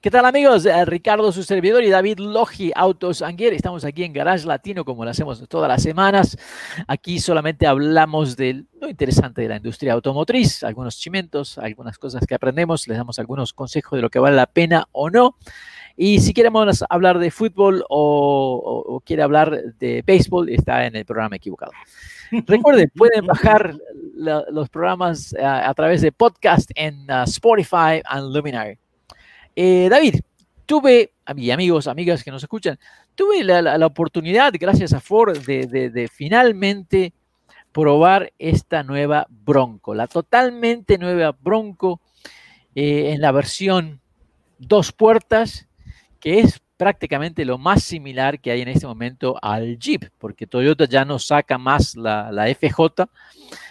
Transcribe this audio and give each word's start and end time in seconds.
¿Qué 0.00 0.12
tal 0.12 0.26
amigos? 0.26 0.64
Eh, 0.64 0.84
Ricardo, 0.84 1.32
su 1.32 1.42
servidor, 1.42 1.82
y 1.82 1.90
David 1.90 2.20
Logi, 2.20 2.70
Autos 2.72 3.20
Anguer. 3.20 3.52
Estamos 3.52 3.84
aquí 3.84 4.04
en 4.04 4.12
Garage 4.12 4.46
Latino, 4.46 4.84
como 4.84 5.04
lo 5.04 5.10
hacemos 5.10 5.42
todas 5.48 5.68
las 5.68 5.82
semanas. 5.82 6.38
Aquí 6.86 7.18
solamente 7.18 7.66
hablamos 7.66 8.36
de 8.36 8.64
lo 8.80 8.88
interesante 8.88 9.42
de 9.42 9.48
la 9.48 9.56
industria 9.56 9.94
automotriz, 9.94 10.62
algunos 10.62 10.98
chimentos, 10.98 11.58
algunas 11.58 11.98
cosas 11.98 12.24
que 12.28 12.36
aprendemos, 12.36 12.86
les 12.86 12.96
damos 12.96 13.18
algunos 13.18 13.52
consejos 13.52 13.96
de 13.96 14.02
lo 14.02 14.08
que 14.08 14.20
vale 14.20 14.36
la 14.36 14.46
pena 14.46 14.86
o 14.92 15.10
no. 15.10 15.36
Y 15.96 16.20
si 16.20 16.32
queremos 16.32 16.84
hablar 16.88 17.18
de 17.18 17.32
fútbol 17.32 17.84
o, 17.88 18.84
o 18.86 19.00
quiere 19.00 19.24
hablar 19.24 19.74
de 19.80 20.04
béisbol, 20.06 20.48
está 20.50 20.86
en 20.86 20.94
el 20.94 21.06
programa 21.06 21.34
equivocado. 21.34 21.72
Recuerden, 22.46 22.88
pueden 22.94 23.26
bajar 23.26 23.74
la, 24.14 24.44
los 24.52 24.68
programas 24.68 25.34
a, 25.34 25.68
a, 25.68 25.74
través 25.74 26.02
de 26.02 26.12
podcast 26.12 26.70
en 26.76 27.10
uh, 27.10 27.24
Spotify 27.24 28.00
and 28.04 28.32
Luminary. 28.32 28.78
Eh, 29.60 29.88
David, 29.90 30.20
tuve, 30.66 31.14
mis 31.34 31.50
amigos, 31.50 31.88
amigas 31.88 32.22
que 32.22 32.30
nos 32.30 32.44
escuchan, 32.44 32.78
tuve 33.16 33.42
la, 33.42 33.84
oportunidad, 33.84 34.52
gracias 34.56 34.92
a 34.92 35.00
Ford, 35.00 35.36
de, 35.36 36.08
finalmente 36.14 37.12
probar 37.72 38.32
esta 38.38 38.84
nueva 38.84 39.26
Bronco, 39.28 39.96
la 39.96 40.06
totalmente 40.06 40.96
nueva 40.96 41.36
Bronco 41.40 42.00
eh, 42.76 43.10
en 43.12 43.20
la 43.20 43.32
versión 43.32 44.00
dos 44.60 44.92
puertas, 44.92 45.66
que 46.20 46.38
es 46.38 46.60
prácticamente 46.76 47.44
lo 47.44 47.58
más 47.58 47.82
similar 47.82 48.38
que 48.38 48.52
hay 48.52 48.60
en 48.60 48.68
este 48.68 48.86
momento 48.86 49.36
al 49.42 49.76
Jeep, 49.76 50.04
porque 50.18 50.46
Toyota 50.46 50.84
ya 50.84 51.04
no 51.04 51.18
saca 51.18 51.58
más 51.58 51.96
la, 51.96 52.30
la 52.30 52.46
FJ 52.46 53.08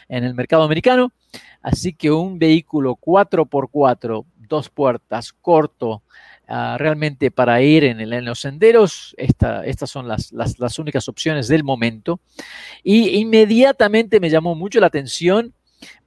en 0.10 0.26
el 0.26 0.34
mercado 0.34 0.64
americano, 0.64 1.14
así 1.62 1.94
que 1.94 2.12
un 2.12 2.38
vehículo 2.38 2.98
4x4 2.98 4.26
dos 4.48 4.70
puertas, 4.70 5.34
corto, 5.34 6.04
uh, 6.50 6.78
realmente 6.78 7.32
para 7.32 7.62
ir 7.62 7.84
en, 7.84 8.26
los 8.26 8.40
senderos, 8.42 9.16
esta, 9.18 9.66
estas 9.66 9.90
son 9.90 10.08
las, 10.08 10.32
las, 10.32 10.80
únicas 10.80 11.08
opciones 11.08 11.48
del 11.48 11.64
momento. 11.64 12.20
Y 12.84 13.18
inmediatamente 13.18 14.20
me 14.20 14.30
llamó 14.30 14.56
mucho 14.56 14.80
la 14.80 14.88
atención, 14.88 15.54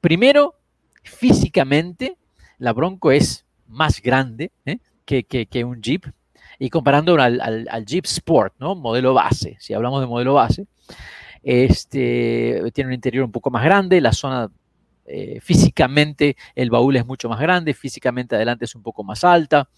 primero, 0.00 0.54
físicamente, 1.02 2.16
la 2.58 2.72
Bronco 2.72 3.10
es 3.10 3.44
más 3.68 4.02
grande 4.02 4.50
¿eh? 4.66 4.78
que, 5.04 5.24
que, 5.24 5.46
que, 5.46 5.64
un 5.64 5.80
Jeep, 5.80 6.04
y 6.58 6.68
comparando 6.68 7.14
al, 7.20 7.40
al, 7.40 7.66
al, 7.70 7.86
Jeep 7.86 8.04
Sport, 8.04 8.54
¿no? 8.58 8.74
Modelo 8.74 9.14
base, 9.14 9.56
si 9.60 9.72
hablamos 9.72 10.00
de 10.00 10.06
modelo 10.06 10.34
base, 10.34 10.66
este, 11.42 12.62
tiene 12.74 12.88
un 12.88 12.94
interior 12.94 13.24
un 13.24 13.32
poco 13.32 13.50
más 13.50 13.64
grande, 13.64 14.00
la 14.00 14.12
zona 14.12 14.50
eh, 15.06 15.40
físicamente 15.40 16.36
el 16.54 16.70
baúl 16.70 16.96
es 16.96 17.06
mucho 17.06 17.28
más 17.28 17.40
grande, 17.40 17.74
físicamente 17.74 18.36
adelante 18.36 18.64
es 18.64 18.74
un 18.74 18.82
poco 18.82 19.02
más 19.02 19.24
alta, 19.24 19.68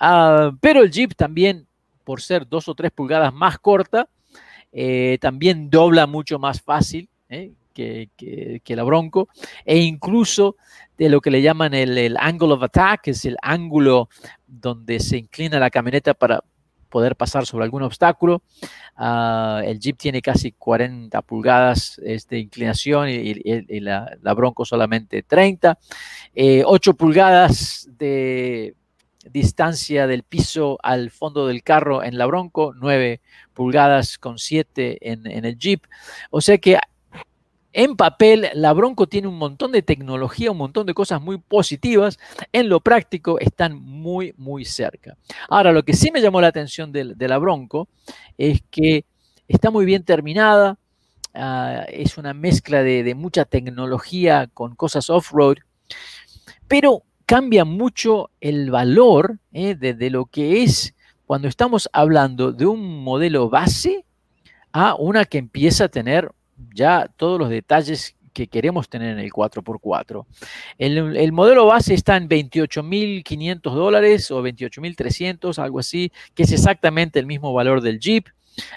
uh, 0.00 0.56
pero 0.60 0.82
el 0.82 0.90
Jeep 0.90 1.14
también, 1.14 1.66
por 2.04 2.20
ser 2.20 2.46
dos 2.46 2.68
o 2.68 2.74
tres 2.74 2.90
pulgadas 2.92 3.32
más 3.34 3.58
corta, 3.58 4.08
eh, 4.72 5.18
también 5.20 5.70
dobla 5.70 6.06
mucho 6.06 6.38
más 6.38 6.60
fácil 6.60 7.08
eh, 7.28 7.52
que, 7.74 8.76
la 8.76 8.82
Bronco, 8.82 9.28
e 9.64 9.78
incluso 9.78 10.56
de 10.96 11.08
lo 11.08 11.20
que 11.20 11.30
le 11.30 11.42
llaman 11.42 11.74
el, 11.74 11.96
el 11.96 12.16
angle 12.18 12.52
of 12.52 12.62
attack, 12.62 13.02
que 13.02 13.10
es 13.12 13.24
el 13.24 13.36
ángulo 13.40 14.08
donde 14.46 15.00
se 15.00 15.16
inclina 15.16 15.58
la 15.58 15.70
camioneta 15.70 16.14
para 16.14 16.42
poder 16.88 17.16
pasar 17.16 17.46
sobre 17.46 17.64
algún 17.64 17.82
obstáculo. 17.82 18.42
Uh, 18.98 19.60
el 19.64 19.78
Jeep 19.78 19.96
tiene 19.96 20.22
casi 20.22 20.52
40 20.52 21.22
pulgadas 21.22 22.00
de 22.28 22.38
inclinación 22.38 23.08
y, 23.08 23.14
y, 23.14 23.42
y 23.44 23.80
la, 23.80 24.16
la, 24.22 24.34
Bronco 24.34 24.64
solamente 24.64 25.22
30. 25.22 25.78
Eh, 26.34 26.62
8 26.64 26.94
pulgadas 26.94 27.88
de 27.98 28.74
distancia 29.30 30.06
del 30.06 30.22
piso 30.22 30.78
al 30.82 31.10
fondo 31.10 31.46
del 31.46 31.62
carro 31.62 32.02
en 32.02 32.18
la 32.18 32.26
Bronco, 32.26 32.72
9 32.76 33.20
pulgadas 33.52 34.18
con 34.18 34.38
7 34.38 34.98
en, 35.00 35.26
en 35.26 35.44
el 35.44 35.58
Jeep. 35.58 35.84
O 36.30 36.40
sea 36.40 36.58
que 36.58 36.78
en 37.78 37.94
papel, 37.94 38.48
la 38.54 38.72
Bronco 38.72 39.06
tiene 39.06 39.28
un 39.28 39.38
montón 39.38 39.70
de 39.70 39.82
tecnología, 39.82 40.50
un 40.50 40.58
montón 40.58 40.84
de 40.84 40.94
cosas 40.94 41.22
muy 41.22 41.38
positivas. 41.38 42.18
En 42.52 42.68
lo 42.68 42.80
práctico, 42.80 43.38
están 43.38 43.80
muy, 43.80 44.34
muy 44.36 44.64
cerca. 44.64 45.16
Ahora, 45.48 45.70
lo 45.70 45.84
que 45.84 45.92
sí 45.92 46.10
me 46.10 46.20
llamó 46.20 46.40
la 46.40 46.48
atención 46.48 46.90
de, 46.90 47.14
la 47.16 47.38
Bronco 47.38 47.88
es 48.36 48.62
que 48.68 49.04
está 49.46 49.70
muy 49.70 49.84
bien 49.84 50.02
terminada. 50.02 50.76
Uh, 51.32 51.84
es 51.86 52.18
una 52.18 52.34
mezcla 52.34 52.82
de, 52.82 53.14
mucha 53.14 53.44
tecnología 53.44 54.48
con 54.52 54.74
cosas 54.74 55.08
off-road, 55.08 55.58
pero 56.66 57.04
cambia 57.26 57.64
mucho 57.64 58.30
el 58.40 58.72
valor 58.72 59.38
eh, 59.52 59.76
de 59.76 60.10
lo 60.10 60.24
que 60.24 60.64
es 60.64 60.96
cuando 61.26 61.46
estamos 61.46 61.88
hablando 61.92 62.50
de 62.50 62.66
un 62.66 63.04
modelo 63.04 63.48
base 63.48 64.04
a 64.72 64.96
una 64.96 65.24
que 65.24 65.38
empieza 65.38 65.84
a 65.84 65.88
tener 65.88 66.32
ya 66.74 67.10
todos 67.16 67.38
los 67.38 67.48
detalles 67.48 68.16
que 68.32 68.46
queremos 68.46 68.88
tener 68.88 69.10
en 69.10 69.18
el 69.18 69.32
4x4. 69.32 70.24
El, 70.78 71.16
el 71.16 71.32
modelo 71.32 71.66
base 71.66 71.94
está 71.94 72.16
en 72.16 72.28
28.500 72.28 73.60
dólares 73.74 74.30
o 74.30 74.42
28.300, 74.42 75.58
algo 75.58 75.80
así, 75.80 76.12
que 76.34 76.44
es 76.44 76.52
exactamente 76.52 77.18
el 77.18 77.26
mismo 77.26 77.52
valor 77.52 77.80
del 77.80 77.98
Jeep. 77.98 78.28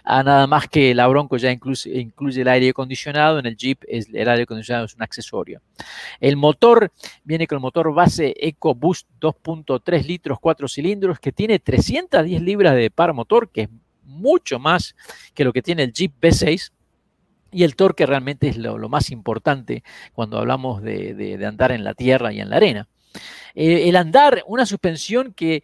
Ah, 0.03 0.23
nada 0.23 0.47
más 0.47 0.67
que 0.67 0.93
la 0.93 1.07
Bronco 1.07 1.37
ya 1.37 1.51
incluye, 1.51 1.99
incluye, 1.99 2.41
el 2.41 2.47
aire 2.47 2.69
acondicionado, 2.69 3.39
en 3.39 3.45
el 3.45 3.57
Jeep 3.57 3.83
el 3.87 4.29
aire 4.29 4.43
acondicionado 4.43 4.85
es 4.85 4.95
un 4.95 5.03
accesorio. 5.03 5.61
El 6.19 6.37
motor 6.37 6.91
viene 7.23 7.47
con 7.47 7.57
el 7.57 7.61
motor 7.61 7.93
base 7.93 8.33
EcoBoost 8.37 9.07
2.3 9.19 10.05
litros, 10.05 10.39
4 10.39 10.67
cilindros, 10.67 11.19
que 11.19 11.31
tiene 11.31 11.59
310 11.59 12.41
libras 12.41 12.75
de 12.75 12.89
par 12.91 13.13
motor, 13.13 13.49
que 13.49 13.61
es 13.61 13.69
mucho 14.03 14.59
más 14.59 14.95
que 15.33 15.43
lo 15.43 15.53
que 15.53 15.61
tiene 15.61 15.83
el 15.83 15.93
Jeep 15.93 16.13
V6 16.21 16.71
y 17.51 17.63
el 17.63 17.75
torque 17.75 18.05
realmente 18.05 18.47
es 18.47 18.57
lo, 18.57 18.77
más 18.89 19.11
importante 19.11 19.83
cuando 20.13 20.37
hablamos 20.37 20.81
de, 20.81 21.39
andar 21.45 21.71
en 21.71 21.83
la 21.83 21.93
tierra 21.93 22.31
y 22.33 22.39
en 22.39 22.49
la 22.49 22.57
arena. 22.57 22.87
Eh, 23.53 23.89
el 23.89 23.95
andar, 23.95 24.43
una 24.47 24.65
suspensión 24.65 25.33
que 25.33 25.63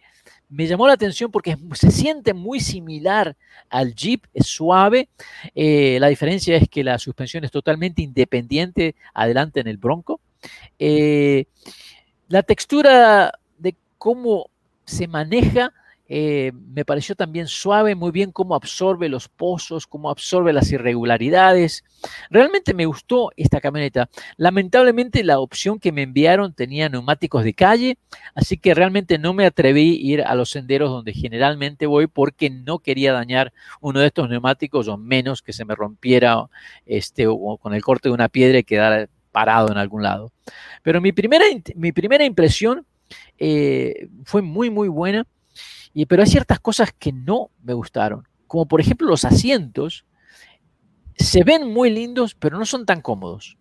me 0.50 0.66
llamó 0.66 0.86
la 0.86 0.94
atención 0.94 1.30
porque 1.30 1.56
se 1.74 1.90
siente 1.90 2.32
muy 2.34 2.60
similar 2.60 3.36
al 3.68 3.94
Jeep, 3.94 4.24
es 4.32 4.46
suave. 4.46 5.08
Eh, 5.54 5.98
la 6.00 6.08
diferencia 6.08 6.56
es 6.56 6.68
que 6.68 6.84
la 6.84 6.98
suspensión 6.98 7.44
es 7.44 7.50
totalmente 7.50 8.02
independiente 8.02 8.94
adelante 9.14 9.60
en 9.60 9.68
el 9.68 9.76
Bronco. 9.76 10.20
Eh, 10.78 11.46
la 12.28 12.42
textura 12.42 13.32
de 13.58 13.76
cómo 13.98 14.50
se 14.84 15.06
maneja 15.06 15.72
eh, 16.08 16.52
me 16.54 16.84
pareció 16.84 17.14
también 17.14 17.46
suave, 17.46 17.94
muy 17.94 18.10
bien 18.10 18.32
cómo 18.32 18.54
absorbe 18.54 19.08
los 19.08 19.28
pozos, 19.28 19.86
cómo 19.86 20.10
absorbe 20.10 20.52
las 20.52 20.72
irregularidades. 20.72 21.84
Realmente 22.30 22.72
me 22.72 22.86
gustó 22.86 23.30
esta 23.36 23.60
camioneta. 23.60 24.08
Lamentablemente 24.36 25.22
la 25.22 25.38
opción 25.38 25.78
que 25.78 25.92
me 25.92 26.02
enviaron 26.02 26.54
tenía 26.54 26.88
neumáticos 26.88 27.44
de 27.44 27.52
calle, 27.54 27.98
así 28.34 28.56
que 28.56 28.74
realmente 28.74 29.18
no 29.18 29.34
me 29.34 29.44
atreví 29.44 29.98
a 29.98 30.12
ir 30.12 30.22
a 30.22 30.34
los 30.34 30.50
senderos 30.50 30.90
donde 30.90 31.12
generalmente 31.12 31.86
voy 31.86 32.06
porque 32.06 32.48
no 32.48 32.78
quería 32.78 33.12
dañar 33.12 33.52
uno 33.80 34.00
de 34.00 34.06
estos 34.06 34.30
neumáticos 34.30 34.88
o 34.88 34.96
menos 34.96 35.42
que 35.42 35.52
se 35.52 35.64
me 35.64 35.74
rompiera 35.74 36.46
este, 36.86 37.26
o 37.26 37.58
con 37.58 37.74
el 37.74 37.82
corte 37.82 38.08
de 38.08 38.14
una 38.14 38.28
piedra 38.28 38.58
y 38.58 38.64
quedara 38.64 39.08
parado 39.30 39.70
en 39.70 39.76
algún 39.78 40.02
lado. 40.02 40.32
Pero 40.82 41.00
mi 41.00 41.12
primera, 41.12 41.44
mi 41.74 41.92
primera 41.92 42.24
impresión 42.24 42.86
eh, 43.38 44.08
fue 44.24 44.42
muy, 44.42 44.70
muy 44.70 44.88
buena. 44.88 45.26
Pero 46.06 46.22
hay 46.22 46.28
ciertas 46.28 46.60
cosas 46.60 46.92
que 46.98 47.12
no 47.12 47.50
me 47.62 47.74
gustaron, 47.74 48.26
como 48.46 48.66
por 48.66 48.80
ejemplo 48.80 49.08
los 49.08 49.24
asientos, 49.24 50.04
se 51.16 51.42
ven 51.44 51.72
muy 51.72 51.90
lindos, 51.90 52.34
pero 52.34 52.58
no 52.58 52.64
son 52.64 52.86
tan 52.86 53.00
cómodos. 53.00 53.56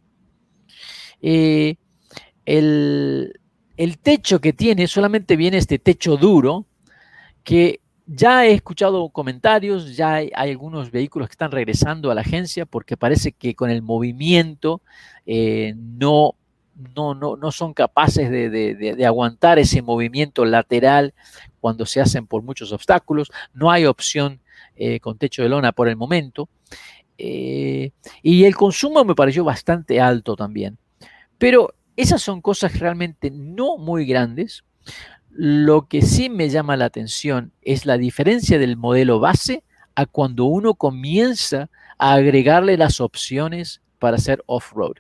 Eh, 1.22 1.76
el, 2.46 3.40
el, 3.76 3.98
techo 3.98 4.40
que 4.40 4.54
tiene 4.54 4.88
solamente 4.88 5.36
viene 5.36 5.58
este 5.58 5.80
techo 5.80 6.18
duro, 6.18 6.68
que 7.44 7.82
ya 8.06 8.46
he 8.46 8.54
escuchado 8.54 9.10
comentarios, 9.10 9.96
ya 9.96 10.16
hay, 10.16 10.32
hay 10.34 10.52
algunos 10.52 10.92
vehículos 10.92 11.28
que 11.28 11.34
están 11.34 11.52
regresando 11.52 12.10
a 12.10 12.16
la 12.16 12.22
agencia 12.22 12.66
porque 12.66 12.96
parece 12.96 13.34
que 13.34 13.56
con 13.56 13.70
el 13.70 13.82
movimiento 13.82 14.82
eh, 15.26 15.74
no 15.76 16.36
no, 16.96 17.16
no, 17.16 17.36
no 17.36 17.52
son 17.52 17.74
capaces 17.74 18.30
de, 18.30 18.50
de, 18.50 18.76
de, 18.76 19.06
aguantar 19.06 19.60
ese 19.60 19.82
movimiento 19.82 20.46
lateral 20.46 21.14
cuando 21.60 21.86
se 21.86 22.02
hacen 22.02 22.28
por 22.28 22.44
muchos 22.44 22.72
obstáculos, 22.72 23.32
no 23.54 23.72
hay 23.72 23.86
opción 23.86 24.42
eh, 24.76 25.00
con 25.00 25.18
techo 25.18 25.42
de 25.42 25.50
lona 25.50 25.72
por 25.72 25.88
el 25.88 25.96
momento. 25.96 26.50
Eh, 27.18 27.92
y 28.22 28.44
el 28.46 28.56
consumo 28.56 29.04
me 29.04 29.16
pareció 29.16 29.44
bastante 29.44 30.00
alto 30.00 30.36
también. 30.36 30.78
Pero 31.38 31.74
esas 31.96 32.22
son 32.22 32.42
cosas 32.42 32.80
realmente 32.80 33.32
no 33.32 33.78
muy 33.78 34.06
grandes. 34.06 34.64
Lo 35.30 35.88
que 35.88 36.04
sí 36.04 36.30
me 36.30 36.50
llama 36.50 36.78
la 36.78 36.86
atención 36.86 37.54
es 37.64 37.86
la 37.86 37.98
diferencia 37.98 38.60
del 38.60 38.78
modelo 38.78 39.20
base 39.20 39.64
a 39.96 40.06
cuando 40.06 40.46
uno 40.46 40.76
comienza 40.76 41.70
a 41.98 42.14
agregarle 42.14 42.78
las 42.78 43.02
opciones 43.02 43.82
para 43.98 44.18
hacer 44.18 44.44
off-road. 44.46 44.98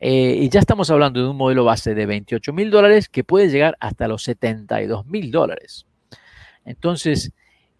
Eh, 0.00 0.36
y 0.40 0.48
ya 0.48 0.60
estamos 0.60 0.90
hablando 0.90 1.22
de 1.22 1.28
un 1.28 1.36
modelo 1.36 1.64
base 1.64 1.94
de 1.94 2.06
28 2.06 2.52
mil 2.52 2.70
dólares 2.70 3.08
que 3.08 3.24
puede 3.24 3.48
llegar 3.48 3.76
hasta 3.80 4.08
los 4.08 4.22
72 4.22 5.06
mil 5.06 5.30
dólares. 5.30 5.86
Entonces, 6.64 7.32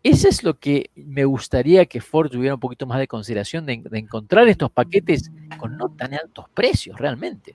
eso 0.03 0.29
es 0.29 0.43
lo 0.43 0.59
que 0.59 0.91
me 0.94 1.25
gustaría 1.25 1.85
que 1.87 2.00
Ford 2.00 2.31
tuviera 2.31 2.55
un 2.55 2.61
poquito 2.61 2.87
más 2.87 2.99
de 2.99 3.06
consideración 3.06 3.67
de, 3.67 3.82
encontrar 3.93 4.49
estos 4.49 4.71
paquetes 4.71 5.31
con 5.59 5.77
no 5.77 5.91
tan 5.91 6.15
altos 6.15 6.47
precios 6.55 6.99
realmente. 6.99 7.55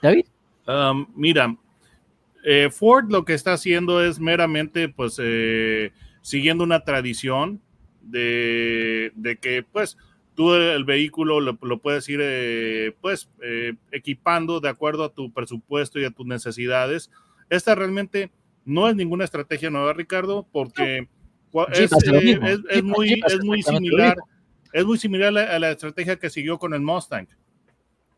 David. 0.00 0.26
Um, 0.68 1.06
mira, 1.16 1.56
eh, 2.44 2.70
Ford 2.70 3.10
lo 3.10 3.24
que 3.24 3.34
está 3.34 3.54
haciendo 3.54 4.04
es 4.04 4.20
meramente, 4.20 4.88
pues, 4.88 5.18
eh, 5.20 5.92
siguiendo 6.22 6.62
una 6.62 6.84
tradición 6.84 7.60
de, 8.02 9.12
que, 9.40 9.64
pues, 9.64 9.98
tú 10.34 10.54
el 10.54 10.84
vehículo 10.84 11.40
lo, 11.40 11.78
puedes 11.78 12.08
ir, 12.08 12.20
eh, 12.22 12.94
pues, 13.00 13.30
equipando 13.92 14.60
de 14.60 14.68
acuerdo 14.68 15.04
a 15.04 15.12
tu 15.12 15.32
presupuesto 15.32 15.98
y 15.98 16.04
a 16.04 16.10
tus 16.10 16.26
necesidades. 16.26 17.10
Esta 17.48 17.74
realmente 17.74 18.30
no 18.64 18.88
es 18.88 18.96
ninguna 18.96 19.24
estrategia 19.24 19.70
nueva, 19.70 19.92
Ricardo, 19.92 20.46
porque 20.52 21.08
es, 21.72 21.90
muy, 22.84 23.20
es 23.26 23.44
muy 23.44 23.62
similar. 23.62 24.16
Es 24.72 24.84
muy 24.84 24.98
similar 24.98 25.36
a 25.36 25.58
la 25.58 25.70
estrategia 25.72 26.16
que 26.16 26.30
siguió 26.30 26.58
con 26.58 26.74
el 26.74 26.80
Mustang. 26.80 27.26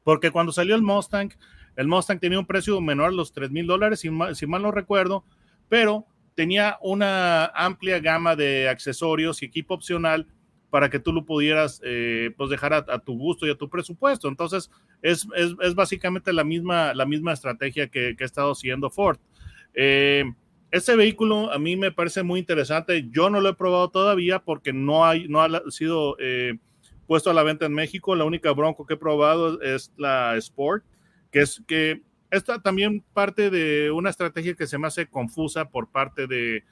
Porque 0.05 0.31
cuando 0.31 0.53
salió 0.53 0.75
el 0.75 0.83
Mustang, 0.83 1.31
el 1.77 1.89
Mustang 1.89 2.19
tenía 2.19 2.39
un 2.39 2.47
precio 2.47 2.81
menor 2.81 3.09
a 3.09 3.13
los 3.13 3.33
3 3.33 3.51
mil 3.51 3.67
dólares, 3.67 4.01
si, 4.01 4.11
mal 4.11 4.63
no 4.63 4.71
recuerdo, 4.71 5.25
pero 5.69 6.07
tenía 6.35 6.79
una 6.83 7.47
amplia 7.47 8.01
gama 8.01 8.37
de 8.37 8.69
accesorios 8.69 9.43
y 9.43 9.47
equipo 9.47 9.75
opcional 9.75 10.27
para 10.73 10.89
que 10.89 10.99
tú 10.99 11.13
lo 11.13 11.27
pudieras 11.27 11.83
eh, 11.85 12.31
pues 12.37 12.49
dejar 12.49 12.73
a, 12.73 12.99
tu 12.99 13.17
gusto 13.19 13.47
y 13.47 13.51
a 13.51 13.55
tu 13.55 13.69
presupuesto. 13.69 14.27
Entonces, 14.27 14.71
es, 15.03 15.29
es, 15.37 15.75
básicamente 15.75 16.33
la 16.33 16.45
misma, 16.45 16.95
la 16.95 17.05
misma 17.05 17.35
estrategia 17.35 17.89
que, 17.89 18.17
que 18.17 18.25
ha 18.25 18.27
estado 18.27 18.55
siguiendo 18.55 18.89
Ford. 18.89 19.19
Eh, 19.75 20.25
este 20.71 20.97
vehículo 20.97 21.53
a 21.53 21.59
mí 21.59 21.77
me 21.77 21.93
parece 21.93 22.23
muy 22.23 22.41
interesante. 22.41 23.07
Yo 23.11 23.29
no 23.29 23.43
lo 23.43 23.51
he 23.51 23.55
probado 23.55 23.91
todavía 23.91 24.39
porque 24.39 24.73
no, 24.73 25.05
hay, 25.05 25.29
no 25.29 25.43
ha 25.43 25.63
sido 25.69 26.17
eh, 26.19 26.55
puesto 27.07 27.31
a 27.31 27.35
la 27.35 27.43
venta 27.43 27.67
en 27.67 27.75
México. 27.75 28.17
La 28.17 28.25
única 28.25 28.51
Bronco 28.53 28.87
que 28.87 28.95
he 28.95 28.97
probado 28.97 29.61
es 29.61 29.93
la 29.99 30.37
Sport 30.39 30.85
que 31.31 31.41
es 31.41 31.63
que 31.67 32.03
esta 32.31 32.63
también 32.63 33.05
parte 33.13 33.51
de 33.51 33.91
una 33.91 34.11
estrategia 34.11 34.55
que 34.55 34.67
se 34.67 34.79
me 34.79 34.87
hace 34.87 35.07
confusa 35.07 35.69
por 35.69 35.91
parte 35.91 36.27
de 36.27 36.65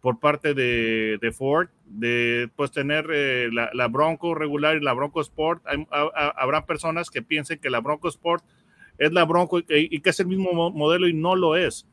por 0.00 0.20
parte 0.20 0.54
de, 0.54 1.32
Ford, 1.36 1.68
de 1.88 2.50
pues 2.54 2.70
tener 2.70 3.08
eh, 3.12 3.48
la, 3.50 3.88
Bronco 3.88 4.34
regular 4.34 4.76
y 4.76 4.80
la 4.80 4.92
Bronco 4.92 5.20
Sport. 5.20 5.64
habrá 6.12 6.66
personas 6.66 7.10
que 7.10 7.22
piensen 7.22 7.58
que 7.58 7.70
la 7.70 7.80
Bronco 7.80 8.08
Sport 8.08 8.44
es 8.98 9.12
la 9.12 9.24
Bronco 9.24 9.60
y, 9.60 10.00
que 10.00 10.10
es 10.10 10.20
el 10.20 10.26
mismo 10.26 10.70
modelo 10.70 11.08
y 11.08 11.14
no 11.14 11.36
lo 11.36 11.56
es. 11.56 11.86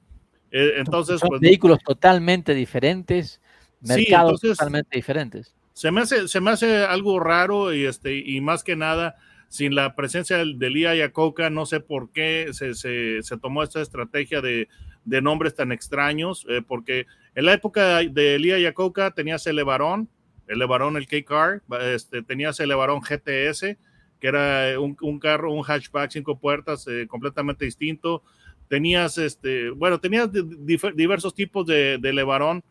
Eh, 0.52 0.74
entonces, 0.78 1.20
Son 1.20 1.30
pues, 1.30 1.42
vehículos 1.42 1.80
totalmente 1.84 2.54
diferentes, 2.54 3.42
mercados 3.82 4.42
totalmente 4.42 4.96
diferentes. 4.96 5.56
Se 5.74 5.92
me, 5.92 6.02
hace, 6.02 6.28
se 6.28 6.40
me 6.40 6.52
hace 6.52 6.86
algo 6.86 7.20
raro 7.20 7.74
y, 7.74 7.86
este, 7.86 8.18
y 8.18 8.40
más 8.40 8.64
que 8.64 8.76
nada, 8.76 9.16
sin 9.50 9.76
la 9.76 9.96
presencia 9.96 10.38
del, 10.38 10.58
del 10.58 10.78
IA 10.78 11.12
Coca, 11.12 11.50
no 11.50 11.66
sé 11.66 11.80
por 11.80 12.12
qué 12.12 12.50
se, 12.54 13.38
tomó 13.38 13.64
esta 13.64 13.82
estrategia 13.82 14.42
de, 14.42 14.68
nombres 15.22 15.54
tan 15.54 15.72
extraños, 15.72 16.46
eh, 16.50 16.62
porque 16.66 17.06
en 17.36 17.46
la 17.46 17.54
época 17.54 18.00
de 18.00 18.36
Elia 18.36 18.58
Yacoca 18.58 19.12
tenías 19.12 19.46
el 19.48 19.58
Levarón, 19.58 20.10
el 20.48 20.60
Levarón, 20.60 20.98
el 20.98 21.08
K-Car, 21.08 21.62
este, 21.82 22.24
tenías 22.24 22.60
el 22.60 22.70
Levarón 22.70 23.02
GTS, 23.02 23.78
que 24.20 24.28
era 24.28 24.80
un, 24.80 25.20
carro, 25.20 25.52
un 25.52 25.64
hatchback 25.64 26.12
cinco 26.12 26.40
puertas 26.40 26.88
eh, 26.88 27.06
completamente 27.08 27.66
distinto. 27.66 28.24
Tenías, 28.68 29.18
este, 29.18 29.70
bueno, 29.70 30.00
tenías 30.00 30.30
diversos 30.32 31.36
tipos 31.36 31.68
de, 31.68 31.98
de 32.00 32.14
Levarón 32.14 32.64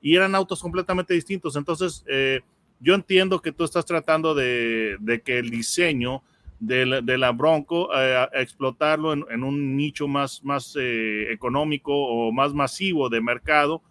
y 0.00 0.14
eran 0.14 0.34
autos 0.34 0.62
completamente 0.62 1.14
distintos. 1.14 1.56
Entonces, 1.56 2.04
eh, 2.06 2.40
yo 2.80 2.94
entiendo 2.94 3.40
que 3.40 3.52
tú 3.52 3.64
estás 3.64 3.84
tratando 3.84 4.34
de, 4.34 5.22
que 5.24 5.38
el 5.38 5.50
diseño 5.50 6.22
de 6.58 6.86
la, 7.18 7.32
Bronco, 7.32 7.90
eh, 7.94 8.28
explotarlo 8.34 9.12
en, 9.12 9.42
un 9.42 9.76
nicho 9.76 10.08
más, 10.08 10.42
más 10.44 10.76
eh, 10.78 11.32
económico 11.32 11.92
o 11.92 12.32
más 12.32 12.54
masivo 12.54 13.08
de 13.08 13.20
mercado, 13.20 13.82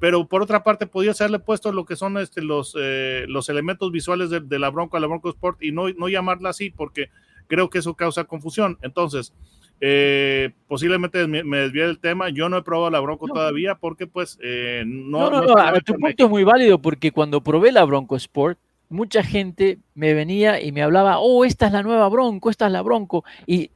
pero 0.00 0.26
por 0.26 0.42
otra 0.42 0.64
parte 0.64 0.86
podía 0.86 1.12
haberle 1.12 1.38
puesto 1.38 1.72
lo 1.72 1.84
que 1.84 1.94
son 1.94 2.16
este, 2.18 2.42
los, 2.42 2.74
eh, 2.80 3.26
los 3.28 3.48
elementos 3.50 3.92
visuales 3.92 4.30
de, 4.30 4.58
la 4.58 4.70
Bronco 4.70 4.96
a 4.96 5.00
la 5.00 5.06
Bronco 5.06 5.28
Sport 5.28 5.62
y 5.62 5.70
no, 5.70 5.88
no 5.90 6.08
llamarla 6.08 6.48
así 6.48 6.70
porque 6.70 7.10
creo 7.46 7.68
que 7.68 7.78
eso 7.78 7.94
causa 7.94 8.24
confusión. 8.24 8.78
Entonces, 8.80 9.34
eh, 9.82 10.52
posiblemente 10.66 11.26
me, 11.26 11.44
me 11.44 11.58
desvíe 11.58 11.82
del 11.82 11.98
tema. 11.98 12.30
Yo 12.30 12.48
no 12.48 12.56
he 12.56 12.62
probado 12.62 12.90
la 12.90 13.00
Bronco 13.00 13.26
todavía 13.26 13.74
porque, 13.74 14.06
pues, 14.06 14.38
eh, 14.42 14.84
no. 14.86 15.30
No, 15.30 15.42
no, 15.42 15.80
tu 15.80 15.94
punto 15.94 16.24
es 16.24 16.30
muy 16.30 16.44
válido 16.44 16.80
porque 16.80 17.12
cuando 17.12 17.42
probé 17.42 17.70
la 17.70 17.84
Bronco 17.84 18.16
Sport, 18.16 18.58
mucha 18.88 19.22
gente 19.22 19.78
me 19.94 20.14
venía 20.14 20.62
y 20.62 20.72
me 20.72 20.82
hablaba, 20.82 21.18
oh, 21.18 21.44
esta 21.44 21.66
es 21.66 21.72
la 21.72 21.82
nueva 21.82 22.08
Bronco, 22.08 22.48
esta 22.48 22.66
es 22.66 22.72
la 22.72 22.80
Bronco. 22.80 23.22
Y 23.46 23.70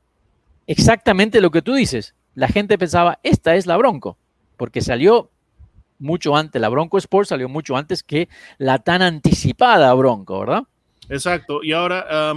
exactamente 0.67 1.43
lo 1.43 1.51
que 1.51 1.61
tú 1.63 1.75
dices, 1.75 2.15
la 2.35 2.49
gente 2.49 2.79
pensaba, 2.79 3.19
esta 3.23 3.57
es 3.57 3.67
la 3.67 3.77
Bronco, 3.77 4.17
porque 4.57 4.81
salió 4.81 5.31
mucho 5.99 6.37
antes, 6.37 6.61
la 6.61 6.69
Bronco 6.69 6.99
Sport 6.99 7.29
salió 7.29 7.49
mucho 7.49 7.77
antes 7.77 8.03
que 8.03 8.29
la 8.59 8.79
tan 8.79 9.03
anticipada 9.03 9.93
Bronco, 9.95 10.41
¿verdad? 10.41 10.65
Exacto. 11.09 11.63
Y 11.63 11.73
ahora 11.73 12.35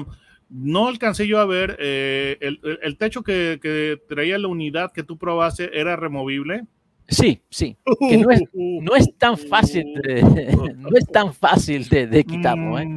no 0.50 0.88
alcancé 0.88 1.28
yo 1.28 1.40
a 1.40 1.46
ver, 1.46 1.78
eh, 1.80 2.38
el, 2.42 2.98
techo 2.98 3.24
que, 3.24 4.00
traía 4.08 4.38
la 4.38 4.48
unidad 4.48 4.92
que 4.92 5.04
tú 5.04 5.18
probaste 5.18 5.78
era 5.78 5.96
removible. 5.96 6.64
Sí, 7.10 7.42
sí. 7.50 7.78
no, 7.86 8.96
es, 8.96 9.18
tan 9.18 9.38
fácil 9.38 9.94
de, 10.04 10.22
no 10.78 10.90
es 10.98 11.08
tan 11.08 11.34
fácil 11.34 11.88
de, 11.88 12.24
quitarlo. 12.26 12.80
¿eh? 12.80 12.88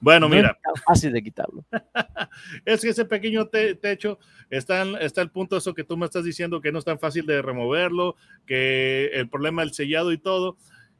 Bueno, 0.00 0.28
mira. 0.28 0.58
Es 0.74 0.82
fácil 0.82 1.12
de 1.12 1.22
quitarlo. 1.22 1.64
es 2.64 2.80
que 2.80 2.90
ese 2.90 3.04
pequeño 3.04 3.48
techo 3.48 4.18
está, 4.50 4.82
está 5.00 5.22
el 5.22 5.30
punto 5.30 5.56
eso 5.56 5.74
que 5.74 5.84
tú 5.84 5.96
me 5.96 6.06
estás 6.06 6.24
diciendo 6.24 6.60
que 6.60 6.72
no 6.72 6.78
es 6.78 6.84
tan 6.84 6.98
fácil 6.98 7.26
de 7.26 7.42
removerlo, 7.42 8.16
que 8.46 9.06
el 9.14 9.28
problema 9.28 9.62
del 9.62 9.72
sellado 9.72 10.12
y 10.12 10.18
todo. 10.18 10.56